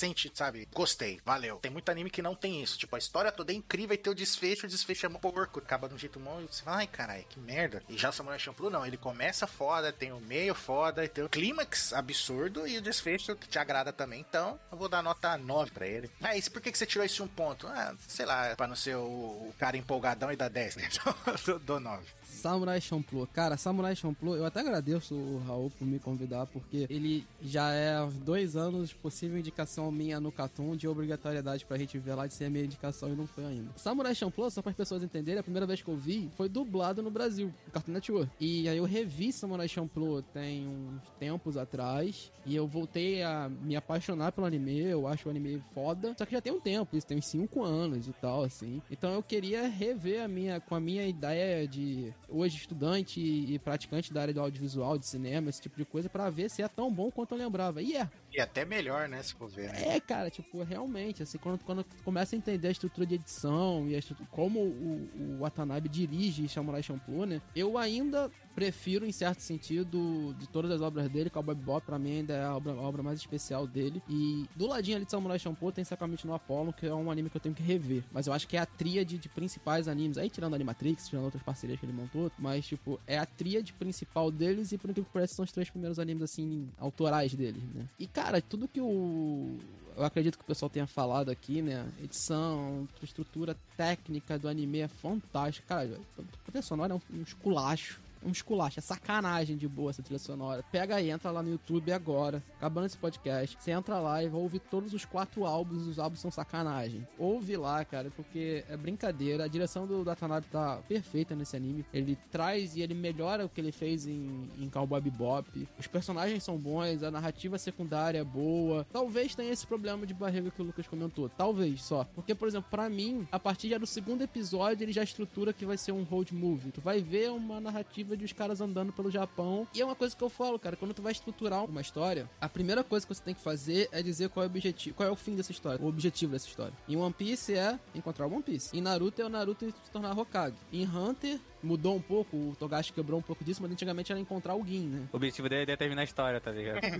[0.03, 1.57] sente, sabe, gostei, valeu.
[1.57, 4.11] Tem muito anime que não tem isso, tipo, a história toda é incrível e tem
[4.11, 6.87] o desfecho, o desfecho é porco, acaba de um jeito bom e você fala, ai,
[6.87, 7.81] caralho, que merda.
[7.87, 11.93] E já Samurai Champloo, não, ele começa foda, tem o meio foda, tem o clímax
[11.93, 14.19] absurdo e o desfecho te agrada também.
[14.19, 16.11] Então, eu vou dar nota 9 pra ele.
[16.21, 17.65] Ah, isso por que, que você tirou esse um ponto?
[17.67, 20.89] Ah, sei lá, pra não ser o, o cara empolgadão e dar 10, né?
[20.93, 22.05] Então, dou 9.
[22.43, 23.25] Samurai Champloo.
[23.25, 27.95] Cara, Samurai Champloo, eu até agradeço o Raul por me convidar, porque ele já é
[27.95, 32.33] há dois anos possível indicação minha no Catum de obrigatoriedade pra gente ver lá de
[32.33, 33.69] ser a minha indicação e não foi ainda.
[33.77, 37.01] Samurai Champloo, só para as pessoas entenderem, a primeira vez que eu vi foi dublado
[37.01, 38.29] no Brasil, no Cartoon Network.
[38.41, 43.77] E aí eu revi Samurai Champloo tem uns tempos atrás, e eu voltei a me
[43.77, 47.07] apaixonar pelo anime, eu acho o anime foda, só que já tem um tempo, isso
[47.07, 48.81] tem uns 5 anos e tal, assim.
[48.91, 54.11] Então eu queria rever a minha, com a minha ideia de hoje estudante e praticante
[54.11, 56.91] da área do audiovisual, de cinema, esse tipo de coisa, pra ver se é tão
[56.91, 57.81] bom quanto eu lembrava.
[57.81, 59.95] E é, E até melhor, né, se for ver, né?
[59.95, 63.95] é, cara, tipo, realmente, assim, quando, quando começa a entender a estrutura de edição e
[63.95, 70.35] estrutura, como o, o Watanabe dirige Samurai Champloo, né, eu ainda prefiro, em certo sentido,
[70.39, 73.03] de todas as obras dele, Cowboy Bebop, pra mim, ainda é a obra, a obra
[73.03, 74.01] mais especial dele.
[74.09, 77.29] E do ladinho ali de Samurai Champloo tem Sakamichi no Apollo, que é um anime
[77.29, 78.03] que eu tenho que rever.
[78.11, 81.43] Mas eu acho que é a tríade de principais animes, aí tirando Animatrix, tirando outras
[81.43, 85.13] parcerias que ele montou, mas, tipo, é a tríade principal deles e, por incrível que
[85.13, 87.87] pareça, são os três primeiros animes, assim, autorais deles, né.
[87.99, 89.57] E, cara, tudo que o
[89.95, 91.87] eu acredito que o pessoal tenha falado aqui, né?
[92.03, 95.67] Edição, estrutura técnica do anime é fantástica.
[95.67, 98.01] Cara, a trilha sonora é um, um esculacho.
[98.25, 100.63] Um esculacho, é sacanagem de boa essa trilha sonora.
[100.71, 103.57] Pega aí, entra lá no YouTube agora, acabando esse podcast.
[103.59, 107.07] Você entra lá e vai ouvir todos os quatro álbuns, os álbuns são sacanagem.
[107.17, 109.45] Ouve lá, cara, porque é brincadeira.
[109.45, 111.85] A direção do Watanabe tá perfeita nesse anime.
[111.93, 115.67] Ele traz e ele melhora o que ele fez em, em Cowboy Bebop.
[115.77, 118.85] Os personagens são bons, a narrativa secundária é boa.
[118.91, 121.29] Talvez tenha esse problema de barriga que o Lucas comentou.
[121.29, 122.05] Talvez só.
[122.15, 125.65] Porque, por exemplo, pra mim, a partir já do segundo episódio, ele já estrutura que
[125.65, 126.71] vai ser um road movie.
[126.71, 129.67] Tu vai ver uma narrativa de os caras andando pelo Japão.
[129.73, 132.49] E é uma coisa que eu falo, cara, quando tu vai estruturar uma história, a
[132.49, 135.11] primeira coisa que você tem que fazer é dizer qual é o objetivo, qual é
[135.11, 136.73] o fim dessa história, o objetivo dessa história.
[136.87, 138.75] Em One Piece é encontrar o One Piece.
[138.75, 140.55] Em Naruto é o Naruto se tornar Hokage.
[140.71, 144.55] Em Hunter mudou um pouco, o Togashi quebrou um pouco disso, mas antigamente era encontrar
[144.55, 145.07] o Gin, né?
[145.11, 146.81] O objetivo dele é terminar a história, tá ligado?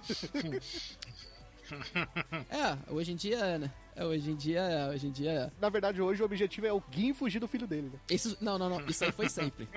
[2.50, 3.72] É, hoje em dia é, né?
[3.96, 5.52] É, hoje em dia é, hoje em dia é.
[5.60, 8.00] Na verdade, hoje o objetivo é o Gin fugir do filho dele, né?
[8.10, 9.68] Isso, não, não, não, isso aí foi sempre.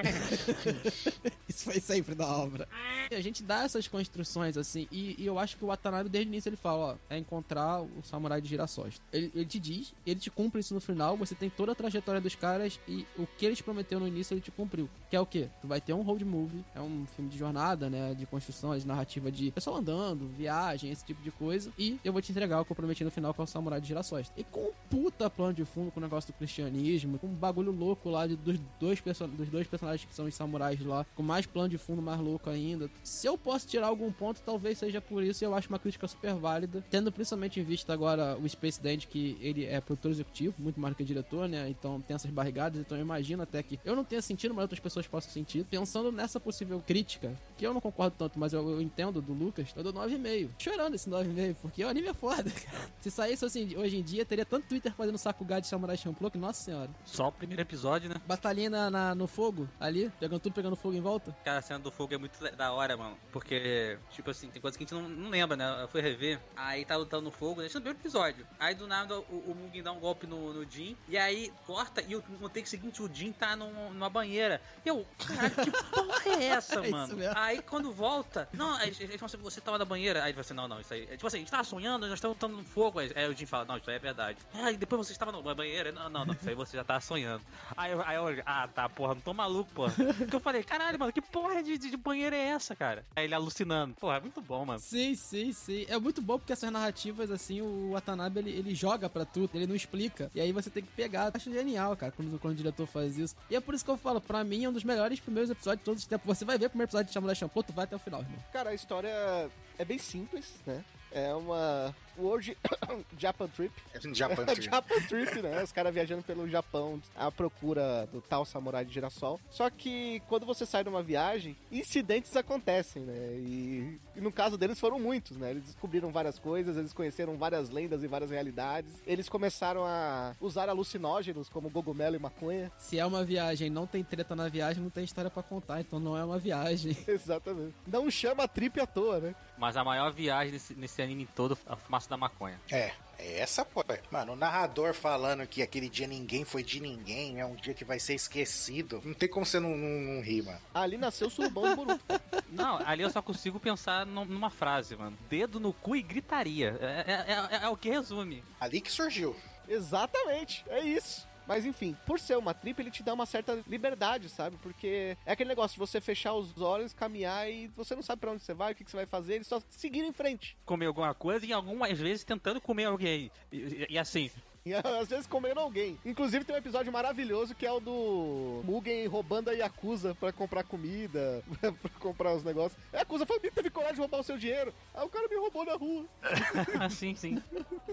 [1.49, 2.69] isso foi sempre da obra.
[3.11, 6.29] E a gente dá essas construções assim, e, e eu acho que o Watanabe desde
[6.29, 9.01] o início ele fala, ó, é encontrar o samurai de girassóis.
[9.13, 12.21] Ele, ele te diz, ele te cumpre isso no final, você tem toda a trajetória
[12.21, 14.89] dos caras e o que eles prometeu no início ele te cumpriu.
[15.11, 15.49] Que é o quê?
[15.61, 18.87] Tu vai ter um road movie, é um filme de jornada, né, de construção, de
[18.87, 22.65] narrativa de pessoal andando, viagem, esse tipo de coisa, e eu vou te entregar o
[22.65, 24.06] que eu prometi no final, que é o samurai de girassóis.
[24.37, 27.73] E com um puta plano de fundo, com o negócio do cristianismo, com um bagulho
[27.73, 31.47] louco lá de, dos, dois dos dois personagens que são os samurais lá, com mais
[31.47, 32.91] plano de fundo, mais louco ainda.
[33.03, 36.07] Se eu posso tirar algum ponto, talvez seja por isso, e eu acho uma crítica
[36.07, 40.55] super válida, tendo principalmente em vista agora o Space Dandy, que ele é produtor executivo,
[40.59, 41.69] muito mais do que diretor, né?
[41.69, 44.81] Então tem essas barrigadas, então eu imagino até que eu não tenha sentido, mas outras
[44.81, 45.65] pessoas possam sentir.
[45.65, 49.69] Pensando nessa possível crítica, que eu não concordo tanto, mas eu, eu entendo do Lucas,
[49.77, 50.51] eu dou 9,5.
[50.59, 52.91] Chorando esse 9,5, porque o anime é foda, cara.
[53.01, 56.31] Se saísse assim, hoje hoje em dia, teria tanto Twitter fazendo Sakuga de Samurai Champloo
[56.31, 56.91] que, nossa senhora.
[57.05, 58.17] Só o primeiro episódio, né?
[58.27, 61.35] Batalhinha na, na- no fogo, ali, pegando tudo pegando fogo em volta.
[61.45, 63.17] Cara, a cena do fogo é muito da hora, mano.
[63.33, 65.83] Porque, tipo assim, tem coisas que a gente não, não lembra, né?
[65.83, 68.47] Eu fui rever, aí tá lutando no fogo, deixa no primeiro episódio.
[68.59, 72.03] Aí do nada o, o Mugen dá um golpe no, no Jin, e aí corta,
[72.07, 74.61] e o- no take seguinte o Jin tá num- numa banheira.
[74.85, 77.17] E eu, caralho, que porra é essa, É mano?
[77.17, 77.35] mesmo.
[77.37, 80.21] Aí quando volta, não, aí eles falam assim, você tava na banheira.
[80.23, 81.05] Aí ele fala assim, não, não, isso aí.
[81.05, 82.99] é Tipo assim, a gente tava sonhando, nós estamos lutando no fogo.
[82.99, 84.39] Aí, aí o Jin fala, não, isso aí é verdade.
[84.55, 85.93] Aí depois você estava na banheira.
[85.93, 87.43] Não, não, não, isso aí você já tava sonhando.
[87.77, 89.95] Aí, eu- aí eu ah, tá, porra, não tô maluco, porra.
[90.19, 93.05] Porque eu falei, caralho, mano, que porra de, de, de banheira é essa, cara?
[93.15, 93.95] Aí ele alucinando.
[93.95, 94.81] Porra, é muito bom, mano.
[94.81, 95.87] Sim, sim, sim.
[95.89, 99.67] É muito bom porque essas narrativas, assim, o Watanabe, ele, ele joga pra tudo, ele
[99.69, 100.31] não explica.
[100.35, 101.31] E aí você tem que pegar.
[101.33, 103.37] Acho genial, cara, quando, quando o diretor faz isso.
[103.49, 105.79] E é por isso que eu falo, pra mim é um dos melhores primeiros episódios
[105.81, 106.27] de todos os tempos.
[106.27, 108.39] Você vai ver o primeiro episódio de Samurai Champloo, tu vai até o final, irmão.
[108.53, 110.85] Cara, a história é bem simples, né?
[111.13, 112.57] É uma World
[113.19, 113.73] Japan Trip.
[114.13, 114.63] Japan Trip.
[114.63, 115.63] Japan Trip, né?
[115.63, 119.41] Os caras viajando pelo Japão à procura do tal samurai de girassol.
[119.51, 123.15] Só que quando você sai de uma viagem, incidentes acontecem, né?
[123.37, 125.51] E, e no caso deles foram muitos, né?
[125.51, 128.93] Eles descobriram várias coisas, eles conheceram várias lendas e várias realidades.
[129.07, 132.71] Eles começaram a usar alucinógenos como cogumelo e maconha.
[132.79, 135.81] Se é uma viagem e não tem treta na viagem, não tem história pra contar,
[135.81, 136.97] então não é uma viagem.
[137.07, 137.75] Exatamente.
[137.87, 139.35] Não chama trip à toa, né?
[139.59, 141.77] Mas a maior viagem nesse, nesse anime todo é a
[142.07, 142.61] fumaça da maconha.
[142.71, 143.85] É, é essa, pô.
[144.11, 147.85] Mano, o narrador falando que aquele dia ninguém foi de ninguém, é um dia que
[147.85, 149.03] vai ser esquecido.
[149.05, 150.59] Não tem como você não, não, não rir, mano.
[150.73, 152.05] Ali nasceu o surubão do Boruto.
[152.51, 155.17] Não, ali eu só consigo pensar num- numa frase, mano.
[155.29, 156.77] Dedo no cu e gritaria.
[156.81, 158.43] É, é- é- é o que resume.
[158.61, 159.37] Ali que surgiu.
[159.69, 161.26] Exatamente, é isso.
[161.47, 164.57] Mas enfim, por ser uma trip, ele te dá uma certa liberdade, sabe?
[164.63, 168.33] Porque é aquele negócio de você fechar os olhos, caminhar e você não sabe pra
[168.33, 170.57] onde você vai, o que, que você vai fazer, ele só seguir em frente.
[170.65, 173.31] Comer alguma coisa e algumas vezes tentando comer alguém.
[173.53, 174.31] E, e- e assim,
[175.01, 175.99] às vezes comendo alguém.
[176.05, 180.65] Inclusive tem um episódio maravilhoso que é o do Mugen roubando a Yakuza pra comprar
[180.65, 182.81] comida, pra comprar os negócios.
[182.93, 184.73] A Yakuza foi, teve coragem de roubar o seu dinheiro.
[184.95, 186.05] Aí o cara me roubou na rua.
[186.91, 187.43] sim, sim.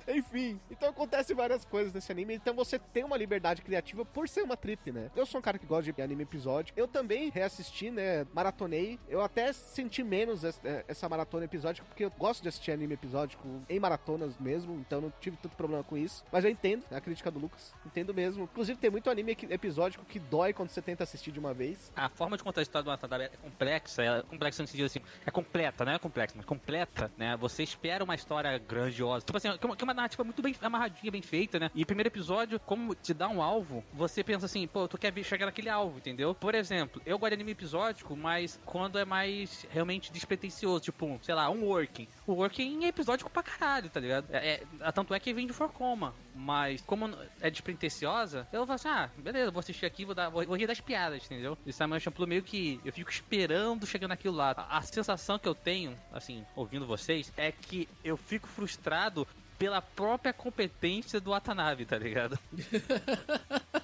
[0.07, 2.35] Enfim, então acontece várias coisas nesse anime.
[2.35, 5.11] Então você tem uma liberdade criativa por ser uma trip, né?
[5.15, 6.79] Eu sou um cara que gosta de anime episódico.
[6.79, 8.25] Eu também reassisti, né?
[8.33, 8.99] Maratonei.
[9.07, 13.47] Eu até senti menos eh, essa maratona episódica, porque eu gosto de assistir anime episódico
[13.69, 14.73] em maratonas mesmo.
[14.75, 16.23] Então não tive tanto problema com isso.
[16.31, 17.73] Mas eu entendo a crítica do Lucas.
[17.85, 18.45] Entendo mesmo.
[18.45, 21.91] Inclusive, tem muito anime episódico que dói quando você tenta assistir de uma vez.
[21.95, 24.99] A forma de contar a história do Watanabe é complexa, é complexa no sentido assim,
[25.25, 27.35] é completa, não é complexa, mas completa, né?
[27.37, 29.25] Você espera uma história grandiosa.
[29.25, 31.69] Tipo assim, que é uma, que é uma narrativa muito bem amarradinha, bem feita, né?
[31.75, 35.23] E primeiro episódio, como te dá um alvo, você pensa assim, pô, tu quer ver-
[35.23, 36.33] chegar naquele alvo, entendeu?
[36.33, 41.35] Por exemplo, eu gosto de anime episódico, mas quando é mais realmente despretensioso, tipo, sei
[41.35, 42.07] lá, um working.
[42.25, 44.27] O working é episódico pra caralho, tá ligado?
[44.31, 46.13] É, é- tanto é que vem de Forcoma.
[46.35, 50.45] Mas como é despretensiosa, eu falo assim, ah, beleza, vou assistir aqui, vou, dar, vou,
[50.45, 51.57] vou rir das piadas, entendeu?
[51.65, 54.53] E Samuel Champloo meio que eu fico esperando chegar naquilo lá.
[54.57, 59.27] A, a sensação que eu tenho, assim, ouvindo vocês, é que eu fico frustrado
[59.57, 62.37] pela própria competência do Watanabe, tá ligado?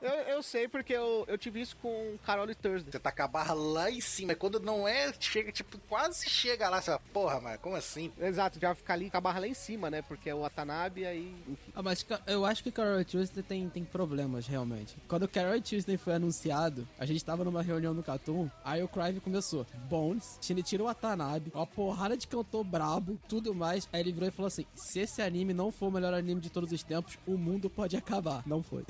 [0.00, 2.90] Eu, eu sei porque eu, eu tive isso com Carol e Thursday.
[2.90, 4.34] Você tá com a barra lá em cima.
[4.34, 6.80] Quando não é, chega, tipo, quase chega lá.
[6.80, 8.10] Você fala, porra, mas como assim?
[8.18, 10.00] Exato, já ficar ali com a barra lá em cima, né?
[10.02, 11.72] Porque é o Watanabe aí, enfim.
[11.74, 14.96] Ah, mas eu acho que Carol Tuesday tem, tem problemas, realmente.
[15.06, 18.88] Quando o Carol Tuesday foi anunciado, a gente tava numa reunião no Catum, aí o
[18.88, 19.66] Crive começou.
[19.88, 23.88] Bones, Shinichiro Watanabe, uma porrada de cantor brabo, tudo mais.
[23.92, 26.50] Aí ele virou e falou assim, se esse anime não for o melhor anime de
[26.50, 28.42] todos os tempos, o mundo pode acabar.
[28.46, 28.84] Não foi.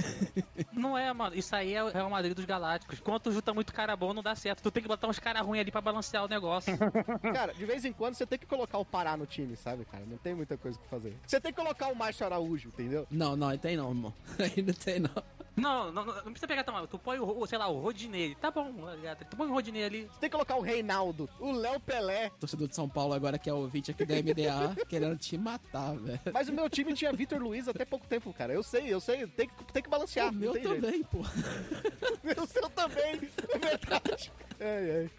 [0.73, 1.35] Não é, mano.
[1.35, 3.01] Isso aí é o Real Madrid dos Galácticos.
[3.01, 4.63] Quando tu junta muito cara bom, não dá certo.
[4.63, 6.77] Tu tem que botar uns caras ruins ali pra balancear o negócio.
[7.33, 10.05] Cara, de vez em quando você tem que colocar o Pará no time, sabe, cara?
[10.07, 11.17] Não tem muita coisa pra fazer.
[11.27, 13.07] Você tem que colocar o Márcio Araújo, entendeu?
[13.11, 14.15] não, não, aí tem não, irmão.
[14.39, 15.11] Aí não tem não.
[15.61, 16.87] Não, não, não, não precisa pegar tão mal.
[16.87, 18.35] Tu põe o, sei lá, o Rodinei.
[18.35, 18.73] Tá bom?
[19.29, 20.03] Tu põe o Rodinei ali.
[20.05, 22.31] Você tem que colocar o Reinaldo, o Léo Pelé.
[22.41, 26.21] Torcedor de São Paulo agora que é ouvinte aqui da MDA, querendo te matar, velho.
[26.33, 28.53] Mas o meu time tinha Vitor Luiz até pouco tempo, cara.
[28.53, 29.27] Eu sei, eu sei.
[29.27, 30.31] Tem que, tem que balancear.
[30.31, 30.81] O meu tem jeito.
[30.81, 31.19] também, pô.
[32.41, 34.33] O seu também, é verdade.
[34.61, 35.11] Ai, ai.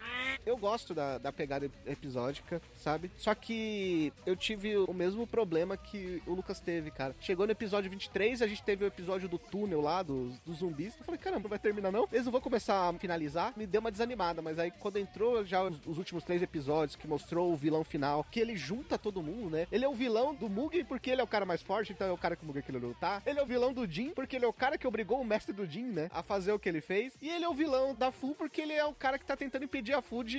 [0.44, 3.10] Eu gosto da, da pegada episódica, sabe?
[3.16, 7.14] Só que eu tive o mesmo problema que o Lucas teve, cara.
[7.20, 10.96] Chegou no episódio 23, a gente teve o episódio do túnel lá, dos, dos zumbis.
[10.98, 12.08] Eu falei, caramba, não vai terminar não?
[12.12, 13.52] Eles não vão começar a finalizar.
[13.56, 17.06] Me deu uma desanimada, mas aí quando entrou já os, os últimos três episódios, que
[17.06, 19.66] mostrou o vilão final, que ele junta todo mundo, né?
[19.70, 22.12] Ele é o vilão do Mugen porque ele é o cara mais forte, então é
[22.12, 23.22] o cara que o Mugen queria lutar.
[23.24, 25.52] Ele é o vilão do Jin porque ele é o cara que obrigou o mestre
[25.52, 26.08] do Jin, né?
[26.12, 27.16] A fazer o que ele fez.
[27.20, 29.64] E ele é o vilão da Fu porque ele é o cara que tá tentando
[29.64, 30.31] impedir a Fu de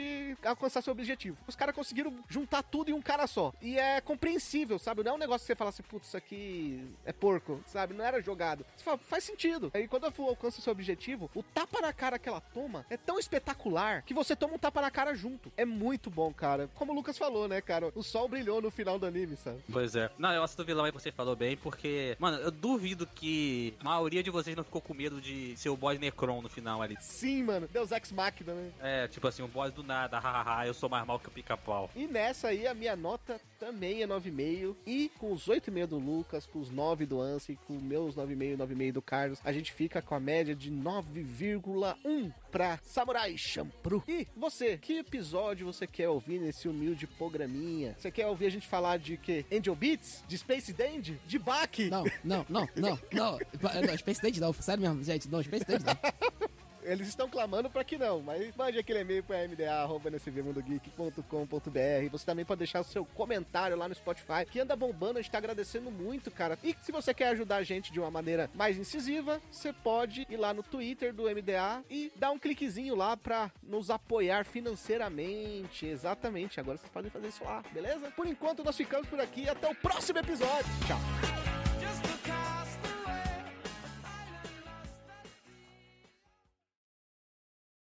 [0.43, 1.37] alcançar seu objetivo.
[1.47, 3.53] Os caras conseguiram juntar tudo em um cara só.
[3.61, 5.03] E é compreensível, sabe?
[5.03, 7.93] Não é um negócio que você fala assim, putz, isso aqui é porco, sabe?
[7.93, 8.65] Não era jogado.
[8.75, 9.71] Você fala, faz sentido.
[9.73, 12.97] Aí quando a Fu alcança seu objetivo, o tapa na cara que ela toma é
[12.97, 15.51] tão espetacular que você toma um tapa na cara junto.
[15.57, 16.69] É muito bom, cara.
[16.75, 17.91] Como o Lucas falou, né, cara?
[17.95, 19.63] O sol brilhou no final do anime, sabe?
[19.71, 20.09] Pois é.
[20.17, 23.83] Não, eu acho do vilão aí você falou bem, porque, mano, eu duvido que a
[23.83, 26.97] maioria de vocês não ficou com medo de ser o boss Necron no final ali.
[26.99, 27.67] Sim, mano.
[27.71, 28.71] Deus Ex Machina, né?
[28.79, 31.89] É, tipo assim, um boss do nada, hahaha, eu sou mais mal que o pica-pau.
[31.95, 34.75] E nessa aí, a minha nota também é 9,5.
[34.85, 38.57] E com os 8,5 do Lucas, com os 9 do Ansem, com meus 9,5 e
[38.57, 44.03] 9,5 do Carlos, a gente fica com a média de 9,1 pra Samurai Champloo.
[44.07, 47.95] E você, que episódio você quer ouvir nesse humilde programinha?
[47.97, 49.45] Você quer ouvir a gente falar de quê?
[49.51, 50.23] Angel Beats?
[50.27, 51.19] De Space Dandy?
[51.25, 51.89] De Baki?
[51.89, 53.39] Não, não, não, não, não.
[53.81, 55.29] não Space Date não, sério mesmo, gente.
[55.29, 55.93] Não, Space Date não.
[56.85, 62.09] Eles estão clamando pra que não, mas mande aquele e-mail pra mda.nsvmundogeek.com.br.
[62.11, 65.31] Você também pode deixar o seu comentário lá no Spotify, que anda bombando, a gente
[65.31, 66.57] tá agradecendo muito, cara.
[66.63, 70.37] E se você quer ajudar a gente de uma maneira mais incisiva, você pode ir
[70.37, 75.85] lá no Twitter do MDA e dar um cliquezinho lá pra nos apoiar financeiramente.
[75.85, 78.11] Exatamente, agora vocês podem fazer isso lá, beleza?
[78.11, 79.47] Por enquanto, nós ficamos por aqui.
[79.47, 80.71] Até o próximo episódio.
[80.87, 80.99] Tchau.